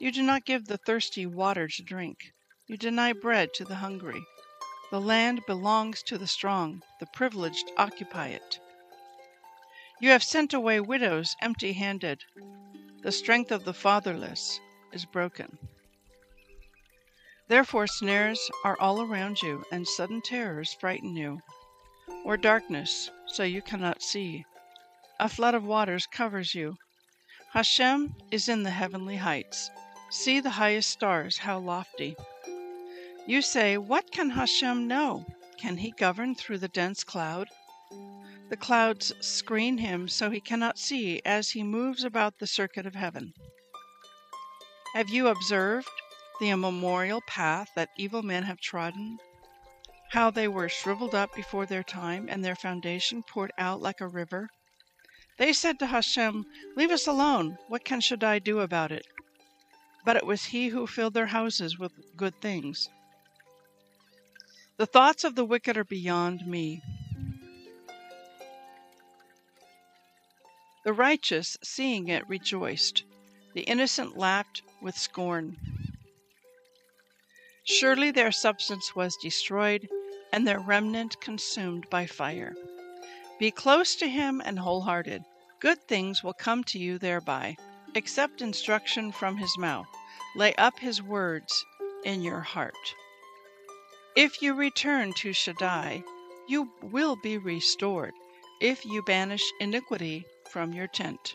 You 0.00 0.10
do 0.10 0.22
not 0.22 0.44
give 0.44 0.64
the 0.66 0.78
thirsty 0.78 1.26
water 1.26 1.68
to 1.68 1.82
drink. 1.84 2.18
You 2.66 2.76
deny 2.76 3.12
bread 3.12 3.54
to 3.54 3.64
the 3.64 3.76
hungry. 3.76 4.20
The 4.90 5.00
land 5.00 5.42
belongs 5.46 6.02
to 6.04 6.18
the 6.18 6.26
strong, 6.26 6.82
the 6.98 7.06
privileged 7.06 7.70
occupy 7.76 8.28
it. 8.28 8.58
You 9.98 10.10
have 10.10 10.22
sent 10.22 10.52
away 10.52 10.78
widows 10.80 11.34
empty 11.40 11.72
handed. 11.72 12.22
The 13.02 13.10
strength 13.10 13.50
of 13.50 13.64
the 13.64 13.72
fatherless 13.72 14.60
is 14.92 15.06
broken. 15.06 15.56
Therefore, 17.48 17.86
snares 17.86 18.50
are 18.62 18.78
all 18.78 19.00
around 19.00 19.40
you, 19.40 19.64
and 19.72 19.88
sudden 19.88 20.20
terrors 20.20 20.74
frighten 20.74 21.16
you, 21.16 21.40
or 22.24 22.36
darkness, 22.36 23.10
so 23.26 23.42
you 23.42 23.62
cannot 23.62 24.02
see. 24.02 24.44
A 25.18 25.30
flood 25.30 25.54
of 25.54 25.64
waters 25.64 26.06
covers 26.06 26.54
you. 26.54 26.76
Hashem 27.52 28.14
is 28.30 28.48
in 28.48 28.64
the 28.64 28.70
heavenly 28.70 29.16
heights. 29.16 29.70
See 30.10 30.40
the 30.40 30.50
highest 30.50 30.90
stars, 30.90 31.38
how 31.38 31.58
lofty. 31.58 32.16
You 33.26 33.40
say, 33.40 33.78
What 33.78 34.10
can 34.10 34.30
Hashem 34.30 34.86
know? 34.86 35.24
Can 35.56 35.78
he 35.78 35.92
govern 35.92 36.34
through 36.34 36.58
the 36.58 36.68
dense 36.68 37.02
cloud? 37.02 37.48
The 38.48 38.56
clouds 38.56 39.12
screen 39.20 39.78
him 39.78 40.06
so 40.06 40.30
he 40.30 40.40
cannot 40.40 40.78
see 40.78 41.20
as 41.24 41.50
he 41.50 41.64
moves 41.64 42.04
about 42.04 42.38
the 42.38 42.46
circuit 42.46 42.86
of 42.86 42.94
heaven. 42.94 43.32
Have 44.94 45.08
you 45.08 45.26
observed 45.26 45.88
the 46.38 46.50
immemorial 46.50 47.22
path 47.26 47.70
that 47.74 47.88
evil 47.98 48.22
men 48.22 48.44
have 48.44 48.60
trodden? 48.60 49.18
How 50.12 50.30
they 50.30 50.46
were 50.46 50.68
shriveled 50.68 51.12
up 51.12 51.34
before 51.34 51.66
their 51.66 51.82
time 51.82 52.28
and 52.28 52.44
their 52.44 52.54
foundation 52.54 53.24
poured 53.24 53.50
out 53.58 53.80
like 53.80 54.00
a 54.00 54.06
river? 54.06 54.48
They 55.38 55.52
said 55.52 55.80
to 55.80 55.86
Hashem, 55.86 56.46
Leave 56.76 56.92
us 56.92 57.08
alone. 57.08 57.58
What 57.66 57.84
can 57.84 58.00
Shaddai 58.00 58.38
do 58.38 58.60
about 58.60 58.92
it? 58.92 59.06
But 60.04 60.14
it 60.14 60.24
was 60.24 60.46
he 60.46 60.68
who 60.68 60.86
filled 60.86 61.14
their 61.14 61.26
houses 61.26 61.80
with 61.80 61.92
good 62.16 62.40
things. 62.40 62.88
The 64.76 64.86
thoughts 64.86 65.24
of 65.24 65.34
the 65.34 65.44
wicked 65.44 65.76
are 65.76 65.84
beyond 65.84 66.46
me. 66.46 66.80
The 70.86 70.92
righteous, 70.92 71.58
seeing 71.64 72.06
it, 72.06 72.28
rejoiced. 72.28 73.02
The 73.54 73.62
innocent 73.62 74.16
laughed 74.16 74.62
with 74.80 74.96
scorn. 74.96 75.56
Surely 77.64 78.12
their 78.12 78.30
substance 78.30 78.94
was 78.94 79.16
destroyed, 79.16 79.88
and 80.32 80.46
their 80.46 80.60
remnant 80.60 81.20
consumed 81.20 81.90
by 81.90 82.06
fire. 82.06 82.54
Be 83.40 83.50
close 83.50 83.96
to 83.96 84.06
him 84.06 84.40
and 84.44 84.60
wholehearted. 84.60 85.24
Good 85.58 85.82
things 85.88 86.22
will 86.22 86.34
come 86.34 86.62
to 86.62 86.78
you 86.78 86.98
thereby. 86.98 87.56
Accept 87.96 88.40
instruction 88.40 89.10
from 89.10 89.38
his 89.38 89.58
mouth. 89.58 89.88
Lay 90.36 90.54
up 90.54 90.78
his 90.78 91.02
words 91.02 91.64
in 92.04 92.22
your 92.22 92.42
heart. 92.42 92.94
If 94.14 94.40
you 94.40 94.54
return 94.54 95.14
to 95.14 95.32
Shaddai, 95.32 96.04
you 96.46 96.70
will 96.80 97.16
be 97.16 97.38
restored. 97.38 98.12
If 98.60 98.86
you 98.86 99.02
banish 99.02 99.42
iniquity, 99.58 100.24
from 100.56 100.72
your 100.72 100.86
tent. 100.86 101.34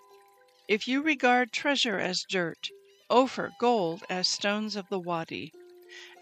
If 0.68 0.88
you 0.88 1.04
regard 1.04 1.51
treasure 1.51 2.00
as 2.00 2.25
dirt, 2.28 2.70
Ophir, 3.08 3.51
gold 3.60 4.04
as 4.10 4.28
stones 4.28 4.75
of 4.75 4.90
the 4.90 4.98
wadi, 4.98 5.54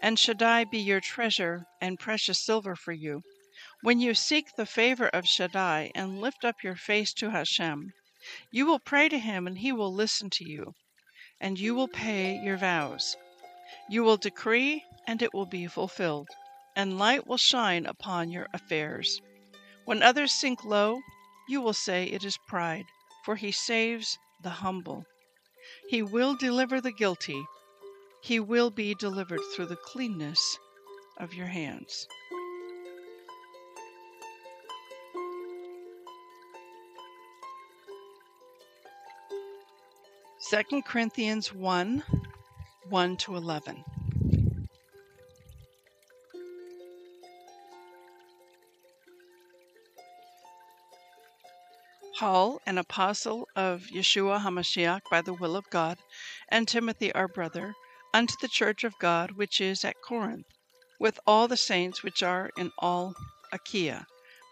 and 0.02 0.18
Shaddai 0.18 0.64
be 0.64 0.76
your 0.80 1.00
treasure 1.00 1.64
and 1.80 1.98
precious 1.98 2.38
silver 2.38 2.76
for 2.76 2.92
you, 2.92 3.22
When 3.80 4.00
you 4.00 4.12
seek 4.12 4.54
the 4.54 4.66
favor 4.66 5.08
of 5.08 5.26
Shaddai 5.26 5.92
and 5.94 6.20
lift 6.20 6.44
up 6.44 6.62
your 6.62 6.76
face 6.76 7.14
to 7.14 7.30
Hashem, 7.30 7.94
you 8.50 8.66
will 8.66 8.78
pray 8.78 9.08
to 9.08 9.18
him 9.18 9.46
and 9.46 9.56
he 9.56 9.72
will 9.72 9.94
listen 9.94 10.28
to 10.32 10.44
you, 10.46 10.74
and 11.40 11.58
you 11.58 11.74
will 11.74 11.88
pay 11.88 12.38
your 12.38 12.58
vows. 12.58 13.16
You 13.88 14.04
will 14.04 14.18
decree 14.18 14.84
and 15.06 15.22
it 15.22 15.32
will 15.32 15.46
be 15.46 15.66
fulfilled, 15.66 16.28
and 16.76 16.98
light 16.98 17.26
will 17.26 17.38
shine 17.38 17.86
upon 17.86 18.30
your 18.30 18.48
affairs. 18.52 19.22
When 19.86 20.02
others 20.02 20.32
sink 20.32 20.64
low, 20.64 21.00
you 21.50 21.60
will 21.60 21.72
say 21.72 22.04
it 22.04 22.24
is 22.24 22.38
pride, 22.46 22.86
for 23.24 23.34
he 23.34 23.50
saves 23.50 24.16
the 24.40 24.50
humble. 24.50 25.04
He 25.88 26.00
will 26.00 26.36
deliver 26.36 26.80
the 26.80 26.92
guilty. 26.92 27.44
He 28.22 28.38
will 28.38 28.70
be 28.70 28.94
delivered 28.94 29.40
through 29.52 29.66
the 29.66 29.76
cleanness 29.76 30.58
of 31.18 31.34
your 31.34 31.48
hands. 31.48 32.06
2 40.50 40.82
Corinthians 40.82 41.52
1 41.52 42.02
1 42.88 43.16
to 43.16 43.36
11. 43.36 43.84
Paul, 52.20 52.60
an 52.66 52.76
apostle 52.76 53.48
of 53.56 53.84
Yeshua 53.84 54.42
HaMashiach 54.42 55.00
by 55.10 55.22
the 55.22 55.32
will 55.32 55.56
of 55.56 55.70
God, 55.70 55.96
and 56.50 56.68
Timothy 56.68 57.10
our 57.14 57.26
brother, 57.26 57.72
unto 58.12 58.34
the 58.42 58.46
church 58.46 58.84
of 58.84 58.98
God 58.98 59.30
which 59.30 59.58
is 59.58 59.86
at 59.86 60.02
Corinth, 60.02 60.44
with 60.98 61.18
all 61.26 61.48
the 61.48 61.56
saints 61.56 62.02
which 62.02 62.22
are 62.22 62.50
in 62.58 62.72
all 62.76 63.14
Achaia. 63.54 64.04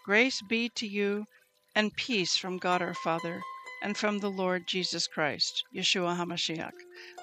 Grace 0.07 0.41
be 0.49 0.71
to 0.77 0.87
you 0.87 1.27
and 1.75 1.93
peace 1.93 2.39
from 2.39 2.57
God 2.57 2.81
our 2.81 2.95
Father 2.95 3.43
and 3.83 3.99
from 3.99 4.21
the 4.21 4.31
Lord 4.31 4.67
Jesus 4.67 5.07
Christ, 5.07 5.63
Yeshua 5.77 6.17
HaMashiach. 6.17 6.73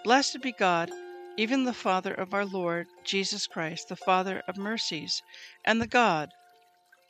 Blessed 0.03 0.43
be 0.43 0.51
God, 0.51 0.91
even 1.37 1.63
the 1.63 1.73
Father 1.73 2.13
of 2.13 2.35
our 2.35 2.45
Lord 2.45 2.85
Jesus 3.03 3.47
Christ, 3.47 3.89
the 3.89 3.95
Father 3.95 4.43
of 4.47 4.57
mercies, 4.57 5.23
and 5.65 5.81
the 5.81 5.87
God 5.87 6.29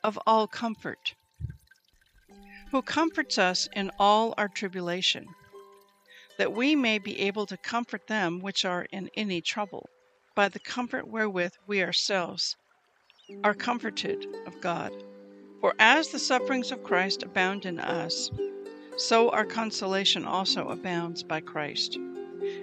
of 0.06 0.18
all 0.26 0.48
comfort, 0.48 1.16
who 2.76 2.82
comforts 2.82 3.38
us 3.38 3.70
in 3.72 3.90
all 3.98 4.34
our 4.38 4.50
tribulation, 4.50 5.26
that 6.38 6.52
we 6.52 6.76
may 6.76 7.00
be 7.00 7.22
able 7.22 7.46
to 7.46 7.56
comfort 7.56 8.06
them 8.08 8.42
which 8.42 8.66
are 8.66 8.86
in 8.92 9.10
any 9.16 9.40
trouble, 9.40 9.88
by 10.36 10.50
the 10.50 10.60
comfort 10.60 11.08
wherewith 11.08 11.54
we 11.68 11.82
ourselves 11.82 12.58
are 13.46 13.54
comforted 13.54 14.28
of 14.46 14.60
God. 14.60 14.92
For 15.62 15.74
as 15.80 16.10
the 16.10 16.20
sufferings 16.20 16.70
of 16.70 16.84
Christ 16.84 17.24
abound 17.24 17.66
in 17.66 17.80
us, 17.80 18.30
so 18.98 19.30
our 19.30 19.46
consolation 19.46 20.26
also 20.26 20.68
abounds 20.68 21.24
by 21.24 21.40
Christ. 21.40 21.98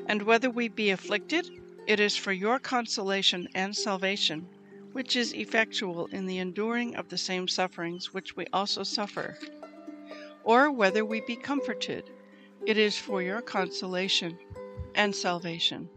And 0.09 0.21
whether 0.21 0.51
we 0.51 0.69
be 0.69 0.91
afflicted, 0.91 1.49
it 1.87 2.01
is 2.01 2.19
for 2.19 2.33
your 2.33 2.59
consolation 2.59 3.49
and 3.55 3.75
salvation, 3.75 4.47
which 4.93 5.17
is 5.17 5.33
effectual 5.33 6.05
in 6.09 6.27
the 6.27 6.37
enduring 6.37 6.97
of 6.97 7.09
the 7.09 7.17
same 7.17 7.49
sufferings 7.49 8.13
which 8.13 8.37
we 8.37 8.45
also 8.53 8.83
suffer. 8.83 9.39
Or 10.45 10.71
whether 10.71 11.05
we 11.05 11.21
be 11.21 11.37
comforted, 11.37 12.11
it 12.67 12.77
is 12.79 12.99
for 12.99 13.23
your 13.23 13.41
consolation 13.41 14.39
and 14.95 15.15
salvation. 15.15 15.89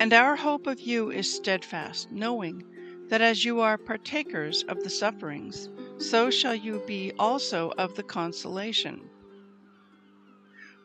And 0.00 0.12
our 0.12 0.36
hope 0.36 0.66
of 0.66 0.80
you 0.80 1.10
is 1.10 1.32
steadfast, 1.32 2.10
knowing 2.10 2.64
that 3.08 3.20
as 3.20 3.44
you 3.44 3.60
are 3.60 3.78
partakers 3.78 4.62
of 4.64 4.82
the 4.82 4.90
sufferings, 4.90 5.68
so 5.98 6.30
shall 6.30 6.54
you 6.54 6.82
be 6.86 7.12
also 7.18 7.72
of 7.78 7.94
the 7.94 8.02
consolation. 8.02 9.08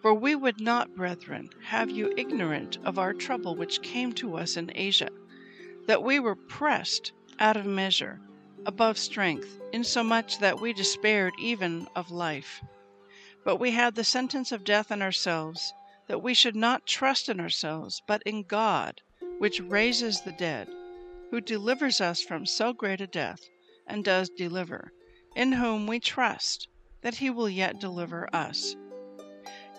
For 0.01 0.13
we 0.13 0.35
would 0.35 0.61
not, 0.61 0.95
brethren, 0.95 1.49
have 1.63 1.89
you 1.89 2.13
ignorant 2.17 2.77
of 2.83 2.99
our 2.99 3.13
trouble 3.13 3.55
which 3.55 3.81
came 3.81 4.13
to 4.13 4.35
us 4.35 4.57
in 4.57 4.71
Asia, 4.75 5.09
that 5.87 6.03
we 6.03 6.19
were 6.19 6.35
pressed 6.35 7.13
out 7.39 7.57
of 7.57 7.65
measure, 7.65 8.19
above 8.65 8.97
strength, 8.97 9.59
insomuch 9.71 10.39
that 10.39 10.59
we 10.59 10.73
despaired 10.73 11.33
even 11.39 11.87
of 11.95 12.11
life. 12.11 12.61
But 13.43 13.57
we 13.57 13.71
had 13.71 13.95
the 13.95 14.03
sentence 14.03 14.51
of 14.51 14.63
death 14.63 14.91
in 14.91 15.01
ourselves, 15.01 15.73
that 16.07 16.21
we 16.21 16.33
should 16.33 16.55
not 16.55 16.85
trust 16.85 17.29
in 17.29 17.39
ourselves, 17.39 18.01
but 18.07 18.23
in 18.23 18.43
God, 18.43 19.01
which 19.37 19.59
raises 19.59 20.21
the 20.21 20.31
dead, 20.31 20.67
who 21.31 21.41
delivers 21.41 22.01
us 22.01 22.21
from 22.21 22.45
so 22.45 22.73
great 22.73 23.01
a 23.01 23.07
death, 23.07 23.41
and 23.85 24.03
does 24.03 24.29
deliver 24.29 24.91
in 25.35 25.51
whom 25.51 25.85
we 25.85 25.99
trust 25.99 26.67
that 27.01 27.15
he 27.15 27.29
will 27.29 27.49
yet 27.49 27.79
deliver 27.79 28.27
us. 28.35 28.75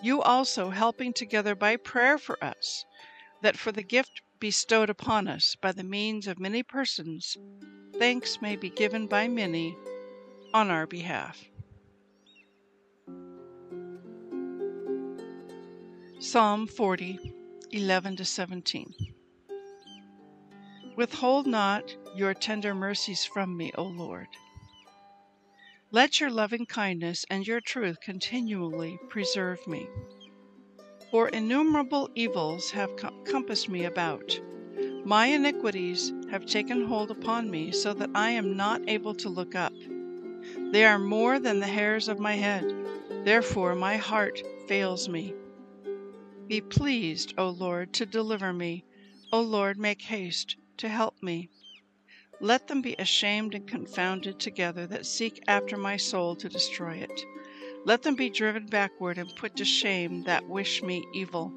You 0.01 0.21
also 0.21 0.69
helping 0.69 1.11
together 1.11 1.53
by 1.53 1.75
prayer 1.75 2.17
for 2.17 2.41
us, 2.43 2.85
that 3.41 3.57
for 3.57 3.71
the 3.71 3.83
gift 3.83 4.21
bestowed 4.39 4.89
upon 4.89 5.27
us 5.27 5.55
by 5.61 5.71
the 5.71 5.83
means 5.83 6.27
of 6.27 6.39
many 6.39 6.63
persons, 6.63 7.37
thanks 7.97 8.41
may 8.41 8.55
be 8.55 8.69
given 8.69 9.07
by 9.07 9.27
many 9.27 9.75
on 10.53 10.69
our 10.69 10.87
behalf. 10.87 11.43
Psalm 16.19 16.67
40, 16.67 17.19
11 17.71 18.15
to 18.17 18.25
17. 18.25 18.93
Withhold 20.95 21.47
not 21.47 21.95
your 22.13 22.33
tender 22.33 22.75
mercies 22.75 23.23
from 23.23 23.55
me, 23.55 23.71
O 23.75 23.83
Lord. 23.83 24.27
Let 25.91 26.19
your 26.19 26.29
loving 26.29 26.65
kindness 26.65 27.25
and 27.29 27.47
your 27.47 27.61
truth 27.61 27.97
continually 28.03 28.99
preserve 29.09 29.65
me. 29.65 29.87
For 31.11 31.29
innumerable 31.29 32.11
evils 32.13 32.69
have 32.71 32.95
compassed 33.25 33.67
me 33.67 33.85
about. 33.85 34.39
My 35.03 35.25
iniquities 35.25 36.13
have 36.29 36.45
taken 36.45 36.85
hold 36.85 37.09
upon 37.09 37.49
me, 37.49 37.71
so 37.71 37.95
that 37.95 38.11
I 38.13 38.29
am 38.29 38.55
not 38.55 38.87
able 38.87 39.15
to 39.15 39.29
look 39.29 39.55
up. 39.55 39.73
They 40.71 40.85
are 40.85 40.99
more 40.99 41.39
than 41.39 41.59
the 41.59 41.67
hairs 41.67 42.07
of 42.07 42.19
my 42.19 42.35
head, 42.35 42.75
therefore 43.25 43.73
my 43.73 43.97
heart 43.97 44.43
fails 44.67 45.09
me. 45.09 45.33
Be 46.47 46.61
pleased, 46.61 47.33
O 47.39 47.49
Lord, 47.49 47.91
to 47.93 48.05
deliver 48.05 48.53
me. 48.53 48.85
O 49.33 49.41
Lord, 49.41 49.79
make 49.79 50.03
haste 50.03 50.57
to 50.77 50.89
help 50.89 51.23
me. 51.23 51.49
Let 52.39 52.67
them 52.67 52.83
be 52.83 52.95
ashamed 52.99 53.55
and 53.55 53.67
confounded 53.67 54.39
together 54.39 54.85
that 54.87 55.07
seek 55.07 55.43
after 55.47 55.75
my 55.75 55.97
soul 55.97 56.35
to 56.35 56.49
destroy 56.49 56.97
it. 56.97 57.25
Let 57.85 58.03
them 58.03 58.15
be 58.15 58.29
driven 58.29 58.65
backward 58.65 59.17
and 59.17 59.35
put 59.35 59.55
to 59.55 59.65
shame 59.65 60.23
that 60.23 60.47
wish 60.47 60.83
me 60.83 61.03
evil. 61.13 61.53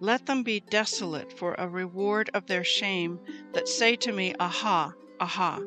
Let 0.00 0.26
them 0.26 0.42
be 0.42 0.60
desolate 0.60 1.36
for 1.36 1.54
a 1.54 1.68
reward 1.68 2.30
of 2.34 2.46
their 2.46 2.64
shame 2.64 3.20
that 3.52 3.68
say 3.68 3.96
to 3.96 4.12
me, 4.12 4.34
Aha, 4.38 4.92
aha. 5.20 5.60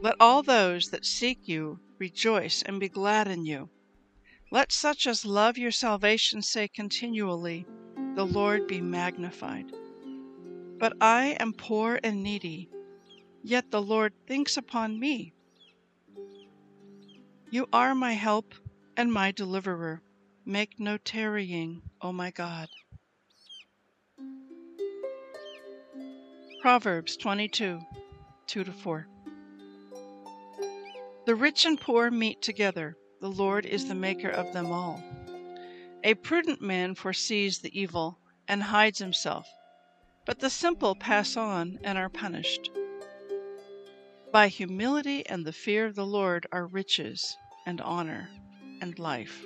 Let 0.00 0.16
all 0.20 0.42
those 0.42 0.90
that 0.90 1.04
seek 1.06 1.46
you 1.48 1.80
rejoice 1.98 2.62
and 2.62 2.80
be 2.80 2.88
glad 2.88 3.28
in 3.28 3.44
you. 3.44 3.70
Let 4.50 4.72
such 4.72 5.06
as 5.06 5.24
love 5.24 5.58
your 5.58 5.70
salvation 5.70 6.42
say 6.42 6.68
continually, 6.68 7.66
The 8.14 8.26
Lord 8.26 8.66
be 8.66 8.80
magnified. 8.80 9.72
But 10.78 10.94
I 11.00 11.36
am 11.40 11.52
poor 11.52 12.00
and 12.02 12.22
needy 12.22 12.68
yet 13.44 13.70
the 13.70 13.82
Lord 13.82 14.14
thinks 14.26 14.56
upon 14.56 14.98
me. 14.98 15.34
You 17.54 17.68
are 17.72 17.94
my 17.94 18.14
help 18.14 18.52
and 18.96 19.12
my 19.12 19.30
deliverer. 19.30 20.02
Make 20.44 20.80
no 20.80 20.96
tarrying, 20.96 21.82
O 22.00 22.12
my 22.12 22.32
God. 22.32 22.68
Proverbs 26.60 27.16
22 27.16 27.80
2 28.48 28.64
4. 28.64 29.06
The 31.26 31.34
rich 31.36 31.64
and 31.64 31.80
poor 31.80 32.10
meet 32.10 32.42
together. 32.42 32.96
The 33.20 33.30
Lord 33.30 33.66
is 33.66 33.86
the 33.86 33.94
maker 33.94 34.30
of 34.30 34.52
them 34.52 34.72
all. 34.72 35.00
A 36.02 36.14
prudent 36.14 36.60
man 36.60 36.96
foresees 36.96 37.60
the 37.60 37.80
evil 37.80 38.18
and 38.48 38.64
hides 38.64 38.98
himself, 38.98 39.46
but 40.26 40.40
the 40.40 40.50
simple 40.50 40.96
pass 40.96 41.36
on 41.36 41.78
and 41.84 41.98
are 41.98 42.08
punished. 42.08 42.68
By 44.32 44.48
humility 44.48 45.24
and 45.24 45.46
the 45.46 45.52
fear 45.52 45.86
of 45.86 45.94
the 45.94 46.04
Lord 46.04 46.48
are 46.50 46.66
riches 46.66 47.36
and 47.66 47.80
honor 47.80 48.28
and 48.80 48.98
life. 48.98 49.44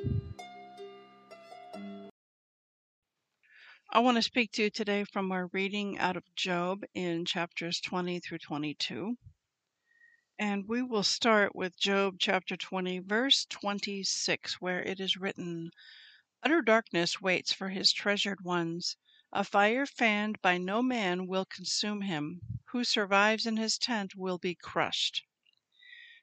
I 3.91 4.01
want 4.01 4.17
to 4.17 4.23
speak 4.23 4.53
to 4.53 4.65
you 4.65 4.71
today 4.71 5.05
from 5.05 5.33
our 5.33 5.47
reading 5.53 5.99
out 5.99 6.17
of 6.17 6.35
Job 6.35 6.85
in 6.95 7.25
chapters 7.25 7.81
20 7.81 8.21
through 8.21 8.39
22. 8.39 9.17
And 10.39 10.69
we 10.69 10.83
will 10.83 11.03
start 11.03 11.57
with 11.57 11.79
Job 11.81 12.17
chapter 12.19 12.57
20, 12.57 13.01
verse 13.01 13.47
26, 13.47 14.61
where 14.61 14.83
it 14.83 15.01
is 15.01 15.17
written 15.17 15.71
Utter 16.43 16.63
darkness 16.63 17.21
waits 17.21 17.53
for 17.53 17.71
his 17.71 17.93
treasured 17.93 18.43
ones. 18.45 18.97
A 19.33 19.43
fire 19.43 19.87
fanned 19.87 20.41
by 20.41 20.59
no 20.59 20.83
man 20.83 21.27
will 21.27 21.45
consume 21.45 22.03
him. 22.03 22.41
Who 22.67 22.85
survives 22.85 23.47
in 23.47 23.57
his 23.57 23.79
tent 23.79 24.15
will 24.15 24.39
be 24.39 24.55
crushed. 24.55 25.25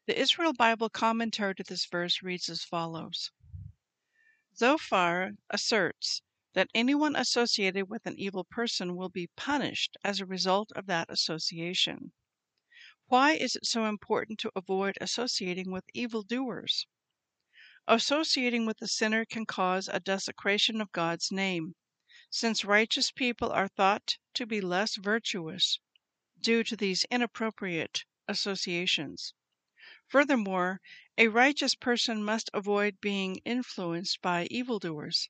The 0.08 0.20
Israel 0.20 0.54
Bible 0.54 0.90
commentary 0.92 1.56
to 1.56 1.64
this 1.64 1.88
verse 1.88 2.22
reads 2.22 2.48
as 2.48 2.64
follows 2.64 3.32
Zophar 4.56 5.32
asserts 5.50 6.22
that 6.54 6.70
anyone 6.76 7.16
associated 7.16 7.90
with 7.90 8.06
an 8.06 8.14
evil 8.20 8.44
person 8.44 8.96
will 8.96 9.10
be 9.10 9.32
punished 9.36 9.98
as 10.04 10.20
a 10.20 10.26
result 10.28 10.72
of 10.74 10.86
that 10.86 11.10
association. 11.10 12.12
Why 13.08 13.32
is 13.32 13.56
it 13.56 13.66
so 13.66 13.86
important 13.86 14.38
to 14.42 14.52
avoid 14.56 14.96
associating 15.02 15.72
with 15.72 15.86
evildoers? 15.96 16.86
Associating 17.88 18.68
with 18.68 18.78
the 18.78 18.88
sinner 18.88 19.26
can 19.26 19.48
cause 19.48 19.88
a 19.88 20.00
desecration 20.00 20.82
of 20.82 20.92
God's 20.92 21.32
name, 21.32 21.74
since 22.30 22.64
righteous 22.64 23.10
people 23.10 23.52
are 23.52 23.70
thought 23.70 24.20
to 24.36 24.46
be 24.46 24.62
less 24.62 24.98
virtuous 24.98 25.80
due 26.40 26.64
to 26.64 26.76
these 26.76 27.06
inappropriate 27.06 28.06
associations. 28.28 29.34
Furthermore, 30.08 30.82
a 31.18 31.30
righteous 31.30 31.74
person 31.74 32.24
must 32.24 32.52
avoid 32.54 33.02
being 33.02 33.38
influenced 33.38 34.22
by 34.22 34.46
evildoers, 34.52 35.30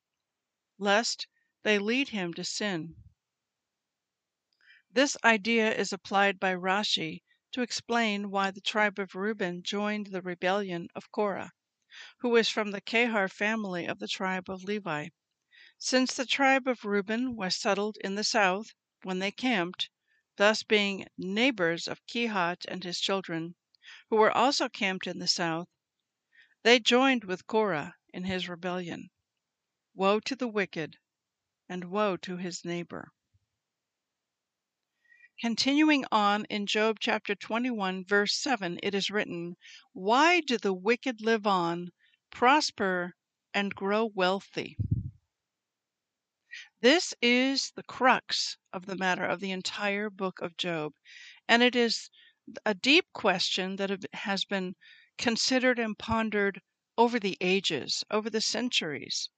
lest 0.78 1.28
they 1.64 1.80
lead 1.80 2.10
him 2.10 2.34
to 2.34 2.44
sin. 2.44 2.98
This 4.92 5.16
idea 5.24 5.74
is 5.74 5.94
applied 5.94 6.42
by 6.42 6.54
Rashi 6.54 7.24
to 7.54 7.62
explain 7.62 8.30
why 8.32 8.52
the 8.52 8.60
tribe 8.60 9.00
of 9.00 9.16
Reuben 9.16 9.64
joined 9.64 10.08
the 10.08 10.22
rebellion 10.22 10.90
of 10.94 11.10
Korah 11.10 11.54
who 12.18 12.28
was 12.28 12.50
from 12.50 12.72
the 12.72 12.82
Kehat 12.82 13.32
family 13.32 13.86
of 13.86 14.00
the 14.00 14.10
tribe 14.10 14.50
of 14.50 14.66
Levi. 14.66 15.08
Since 15.78 16.16
the 16.16 16.26
tribe 16.26 16.68
of 16.68 16.84
Reuben 16.84 17.38
was 17.38 17.56
settled 17.56 17.96
in 18.04 18.16
the 18.16 18.26
south 18.26 18.74
when 19.04 19.20
they 19.20 19.32
camped, 19.32 19.90
thus 20.36 20.64
being 20.64 21.08
neighbors 21.18 21.88
of 21.88 22.06
Kehat 22.08 22.66
and 22.68 22.84
his 22.84 23.00
children, 23.00 23.56
who 24.10 24.18
were 24.18 24.32
also 24.32 24.70
camped 24.70 25.08
in 25.08 25.20
the 25.20 25.28
south, 25.28 25.68
they 26.64 26.80
joined 26.80 27.24
with 27.24 27.48
Korah 27.48 27.96
in 28.14 28.24
his 28.26 28.48
rebellion. 28.48 29.10
Woe 29.94 30.20
to 30.22 30.36
the 30.36 30.48
wicked, 30.48 30.98
and 31.68 31.86
woe 31.86 32.18
to 32.18 32.38
his 32.38 32.64
neighbor. 32.66 33.12
Continuing 35.40 36.06
on 36.12 36.46
in 36.46 36.66
Job 36.66 36.98
chapter 37.00 37.36
21, 37.36 38.06
verse 38.06 38.38
7, 38.38 38.80
it 38.82 38.94
is 38.96 39.10
written, 39.10 39.58
Why 39.92 40.40
do 40.40 40.58
the 40.58 40.74
wicked 40.74 41.22
live 41.22 41.46
on, 41.46 41.92
prosper, 42.30 43.16
and 43.54 43.76
grow 43.76 44.06
wealthy? 44.06 44.78
This 46.80 47.14
is 47.22 47.72
the 47.76 47.84
crux 47.84 48.58
of 48.72 48.86
the 48.86 48.96
matter 48.96 49.26
of 49.26 49.40
the 49.40 49.52
entire 49.52 50.10
book 50.10 50.40
of 50.42 50.56
Job, 50.56 50.94
and 51.48 51.64
it 51.64 51.76
is 51.76 52.10
a 52.66 52.74
deep 52.74 53.06
question 53.14 53.78
that 53.78 54.06
has 54.14 54.46
been 54.46 54.76
considered 55.18 55.80
and 55.80 55.98
pondered 55.98 56.62
over 56.98 57.20
the 57.20 57.38
ages, 57.42 58.04
over 58.12 58.30
the 58.30 58.42
centuries 58.42 59.30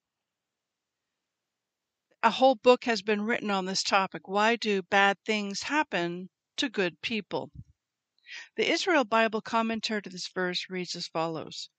a 2.23 2.31
whole 2.31 2.55
book 2.55 2.85
has 2.85 3.01
been 3.01 3.21
written 3.21 3.51
on 3.51 3.65
this 3.65 3.83
topic. 3.83 4.27
Why 4.27 4.55
do 4.55 4.81
bad 4.81 5.17
things 5.23 5.63
happen 5.63 6.29
to 6.57 6.67
good 6.67 7.01
people? 7.01 7.51
The 8.55 8.69
Israel 8.69 9.05
Bible 9.05 9.39
commentary 9.39 10.01
to 10.01 10.09
this 10.09 10.27
verse 10.27 10.65
reads 10.69 10.95
as 10.95 11.07
follows 11.07 11.69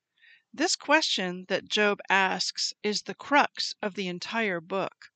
This 0.53 0.77
question 0.77 1.45
that 1.49 1.69
Job 1.69 2.01
asks 2.09 2.73
is 2.83 3.03
the 3.03 3.15
crux 3.15 3.75
of 3.83 3.95
the 3.95 4.09
entire 4.09 4.61
book. 4.61 5.11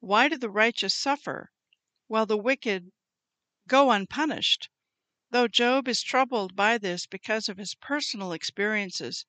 Why 0.00 0.28
do 0.28 0.36
the 0.36 0.50
righteous 0.50 0.94
suffer 0.94 1.52
while 2.08 2.26
the 2.26 2.36
wicked 2.36 2.90
go 3.68 3.90
unpunished? 3.92 4.68
Though 5.32 5.46
Job 5.46 5.86
is 5.86 6.02
troubled 6.02 6.56
by 6.56 6.76
this 6.76 7.06
because 7.06 7.48
of 7.48 7.56
his 7.56 7.76
personal 7.76 8.32
experiences, 8.32 9.26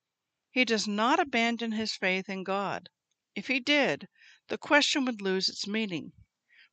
he 0.50 0.66
does 0.66 0.88
not 0.88 1.20
abandon 1.20 1.74
his 1.74 1.94
faith 1.96 2.28
in 2.28 2.44
God. 2.44 2.90
If 3.36 3.46
he 3.46 3.60
did, 3.60 4.08
the 4.48 4.58
question 4.58 5.06
would 5.06 5.22
lose 5.22 5.48
its 5.48 5.68
meaning, 5.68 6.14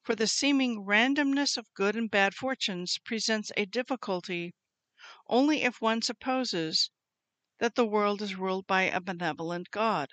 for 0.03 0.15
the 0.15 0.27
seeming 0.27 0.79
randomness 0.87 1.59
of 1.59 1.75
good 1.75 1.95
and 1.95 2.11
bad 2.11 2.35
fortunes 2.35 2.97
presents 3.05 3.53
a 3.55 3.67
difficulty 3.67 4.55
only 5.27 5.63
if 5.63 5.83
one 5.83 6.01
supposes 6.01 6.91
that 7.59 7.75
the 7.75 7.85
world 7.85 8.23
is 8.23 8.35
ruled 8.35 8.67
by 8.67 8.85
a 8.85 8.99
benevolent 8.99 9.71
God. 9.71 10.09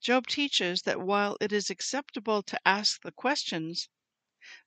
Job 0.00 0.28
teaches 0.28 0.82
that 0.82 1.00
while 1.00 1.36
it 1.40 1.52
is 1.52 1.70
acceptable 1.70 2.44
to 2.44 2.60
ask 2.64 3.02
the 3.02 3.10
questions, 3.10 3.88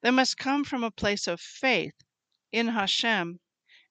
they 0.01 0.11
must 0.11 0.37
come 0.37 0.65
from 0.65 0.83
a 0.83 0.91
place 0.91 1.25
of 1.25 1.39
faith 1.39 1.95
in 2.51 2.67
Hashem 2.67 3.39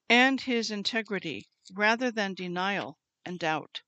and 0.09 0.41
his 0.41 0.69
integrity 0.69 1.47
rather 1.71 2.11
than 2.11 2.33
denial 2.33 2.97
and 3.25 3.39
doubt. 3.39 3.81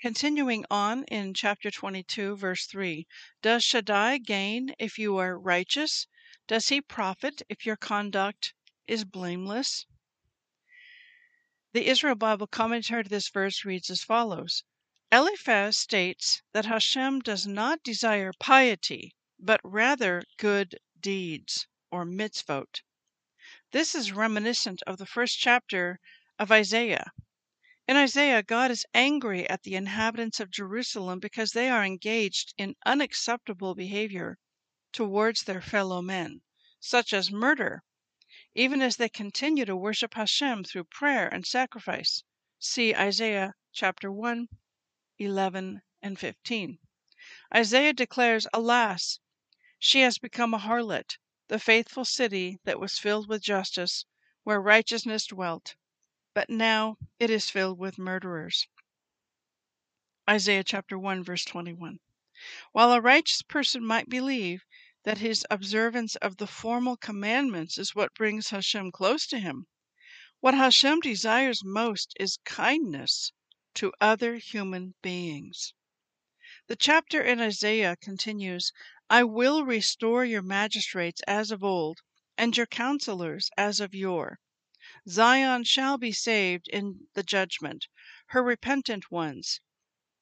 Continuing 0.00 0.64
on 0.70 1.04
in 1.04 1.34
chapter 1.34 1.70
22, 1.70 2.34
verse 2.34 2.64
3 2.64 3.06
Does 3.42 3.62
Shaddai 3.62 4.16
gain 4.16 4.74
if 4.78 4.98
you 4.98 5.18
are 5.18 5.38
righteous? 5.38 6.06
Does 6.46 6.70
he 6.70 6.80
profit 6.80 7.42
if 7.50 7.66
your 7.66 7.76
conduct 7.76 8.54
is 8.86 9.04
blameless? 9.04 9.84
The 11.72 11.86
Israel 11.86 12.14
Bible 12.14 12.46
commentary 12.46 13.04
to 13.04 13.10
this 13.10 13.28
verse 13.28 13.64
reads 13.64 13.90
as 13.90 14.02
follows 14.02 14.64
Eliphaz 15.12 15.76
states 15.76 16.40
that 16.52 16.64
Hashem 16.64 17.20
does 17.20 17.46
not 17.46 17.82
desire 17.82 18.32
piety, 18.40 19.14
but 19.38 19.60
rather 19.62 20.22
good 20.38 20.78
deeds, 20.98 21.66
or 21.90 22.04
mitzvot. 22.04 22.82
This 23.72 23.94
is 23.94 24.12
reminiscent 24.12 24.82
of 24.86 24.98
the 24.98 25.06
first 25.06 25.38
chapter 25.38 25.98
of 26.38 26.52
Isaiah, 26.52 27.12
in 27.90 27.96
Isaiah, 27.96 28.44
God 28.44 28.70
is 28.70 28.86
angry 28.94 29.50
at 29.50 29.64
the 29.64 29.74
inhabitants 29.74 30.38
of 30.38 30.52
Jerusalem 30.52 31.18
because 31.18 31.50
they 31.50 31.68
are 31.68 31.84
engaged 31.84 32.54
in 32.56 32.76
unacceptable 32.86 33.74
behavior 33.74 34.38
towards 34.92 35.42
their 35.42 35.60
fellow 35.60 36.00
men, 36.00 36.42
such 36.78 37.12
as 37.12 37.32
murder, 37.32 37.82
even 38.54 38.80
as 38.80 38.96
they 38.96 39.08
continue 39.08 39.64
to 39.64 39.74
worship 39.74 40.14
Hashem 40.14 40.62
through 40.62 40.84
prayer 40.84 41.26
and 41.26 41.44
sacrifice. 41.44 42.22
See 42.60 42.94
Isaiah 42.94 43.54
chapter 43.72 44.12
1, 44.12 44.46
11, 45.18 45.82
and 46.00 46.16
15. 46.16 46.78
Isaiah 47.52 47.92
declares, 47.92 48.46
Alas, 48.54 49.18
she 49.80 50.02
has 50.02 50.16
become 50.18 50.54
a 50.54 50.58
harlot, 50.58 51.18
the 51.50 51.58
faithful 51.58 52.04
city 52.04 52.60
that 52.62 52.78
was 52.78 52.96
filled 52.96 53.28
with 53.28 53.42
justice, 53.42 54.06
where 54.44 54.62
righteousness 54.62 55.26
dwelt 55.26 55.74
but 56.32 56.48
now 56.48 56.96
it 57.18 57.28
is 57.28 57.50
filled 57.50 57.76
with 57.76 57.98
murderers. 57.98 58.68
Isaiah 60.28 60.62
chapter 60.62 60.96
1 60.96 61.24
verse 61.24 61.44
21. 61.44 61.98
While 62.70 62.92
a 62.92 63.00
righteous 63.00 63.42
person 63.42 63.84
might 63.84 64.08
believe 64.08 64.62
that 65.02 65.18
his 65.18 65.44
observance 65.50 66.14
of 66.16 66.36
the 66.36 66.46
formal 66.46 66.96
commandments 66.96 67.78
is 67.78 67.96
what 67.96 68.14
brings 68.14 68.50
Hashem 68.50 68.92
close 68.92 69.26
to 69.26 69.40
him, 69.40 69.66
what 70.38 70.54
Hashem 70.54 71.00
desires 71.00 71.64
most 71.64 72.14
is 72.20 72.38
kindness 72.44 73.32
to 73.74 73.92
other 74.00 74.36
human 74.36 74.94
beings. 75.02 75.74
The 76.68 76.76
chapter 76.76 77.20
in 77.20 77.40
Isaiah 77.40 77.96
continues 77.96 78.72
I 79.12 79.24
will 79.24 79.64
restore 79.64 80.24
your 80.24 80.40
magistrates 80.40 81.20
as 81.26 81.50
of 81.50 81.64
old, 81.64 81.98
and 82.38 82.56
your 82.56 82.66
counselors 82.66 83.50
as 83.56 83.80
of 83.80 83.92
yore. 83.92 84.38
Zion 85.08 85.64
shall 85.64 85.98
be 85.98 86.12
saved 86.12 86.68
in 86.68 87.08
the 87.14 87.24
judgment, 87.24 87.88
her 88.26 88.40
repentant 88.40 89.10
ones 89.10 89.60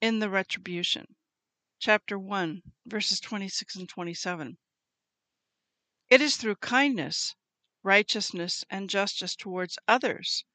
in 0.01 0.17
the 0.17 0.29
retribution. 0.31 1.15
Chapter 1.77 2.17
1, 2.17 2.63
verses 2.87 3.19
26 3.19 3.75
and 3.75 3.87
27. 3.87 4.57
It 6.09 6.19
is 6.19 6.35
through 6.35 6.55
kindness, 6.55 7.35
righteousness, 7.83 8.65
and 8.71 8.89
justice 8.89 9.35
towards 9.35 9.77
others 9.87 10.45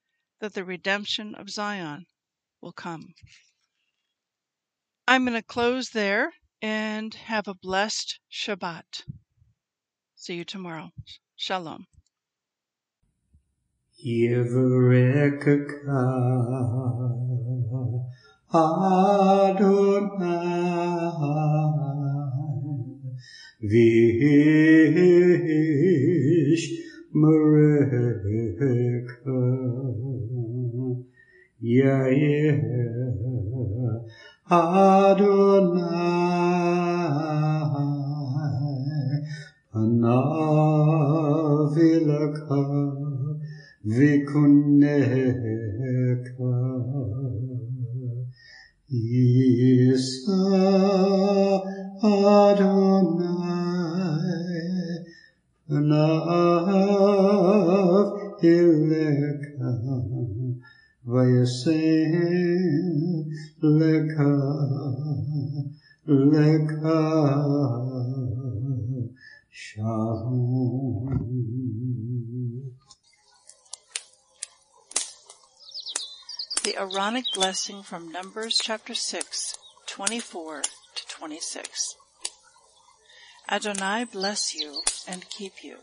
that 0.40 0.54
the 0.54 0.64
redemption 0.64 1.36
of 1.36 1.50
Zion 1.50 2.06
will 2.60 2.72
come. 2.72 3.14
I'm 5.06 5.24
going 5.24 5.34
to 5.34 5.42
close 5.46 5.90
there 5.90 6.32
and 6.64 7.12
have 7.12 7.46
a 7.46 7.52
blessed 7.52 8.18
Shabbat. 8.32 9.04
See 10.14 10.36
you 10.36 10.44
tomorrow. 10.46 10.92
Shalom. 11.36 11.86
Vish 23.70 24.24
Mereka 27.14 28.24
Yair 31.62 33.03
Adonai 34.50 35.84
Panavilaka 39.72 40.20
v'kuneka 43.88 45.00
Isa 48.92 50.44
Adonai 52.04 53.24
panav 55.64 56.84
ileka 58.44 59.72
vayaseh 61.08 62.53
leka 63.64 64.28
leka 66.06 67.00
shalom. 69.50 71.08
The 76.62 76.76
Aaronic 76.76 77.24
blessing 77.34 77.82
from 77.82 78.12
Numbers 78.12 78.60
chapter 78.62 78.94
6, 78.94 79.54
24 79.86 80.62
to 80.62 81.06
26. 81.08 81.96
Adonai 83.50 84.04
bless 84.04 84.54
you 84.54 84.82
and 85.08 85.28
keep 85.30 85.62
you. 85.62 85.76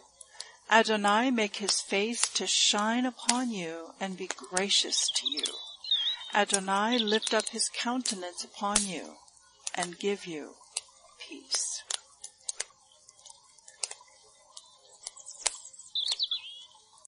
Adonai 0.70 1.32
make 1.32 1.56
his 1.58 1.82
face 1.82 2.30
to 2.30 2.46
shine 2.46 3.08
upon 3.08 3.50
you 3.50 3.90
and 4.00 4.18
be 4.18 4.30
gracious 4.52 5.10
to 5.16 5.28
you. 5.28 5.71
Adonai 6.34 6.98
lift 6.98 7.34
up 7.34 7.50
his 7.50 7.70
countenance 7.74 8.44
upon 8.44 8.78
you 8.86 9.16
and 9.76 10.00
give 10.00 10.26
you 10.26 10.52
peace. 11.20 11.84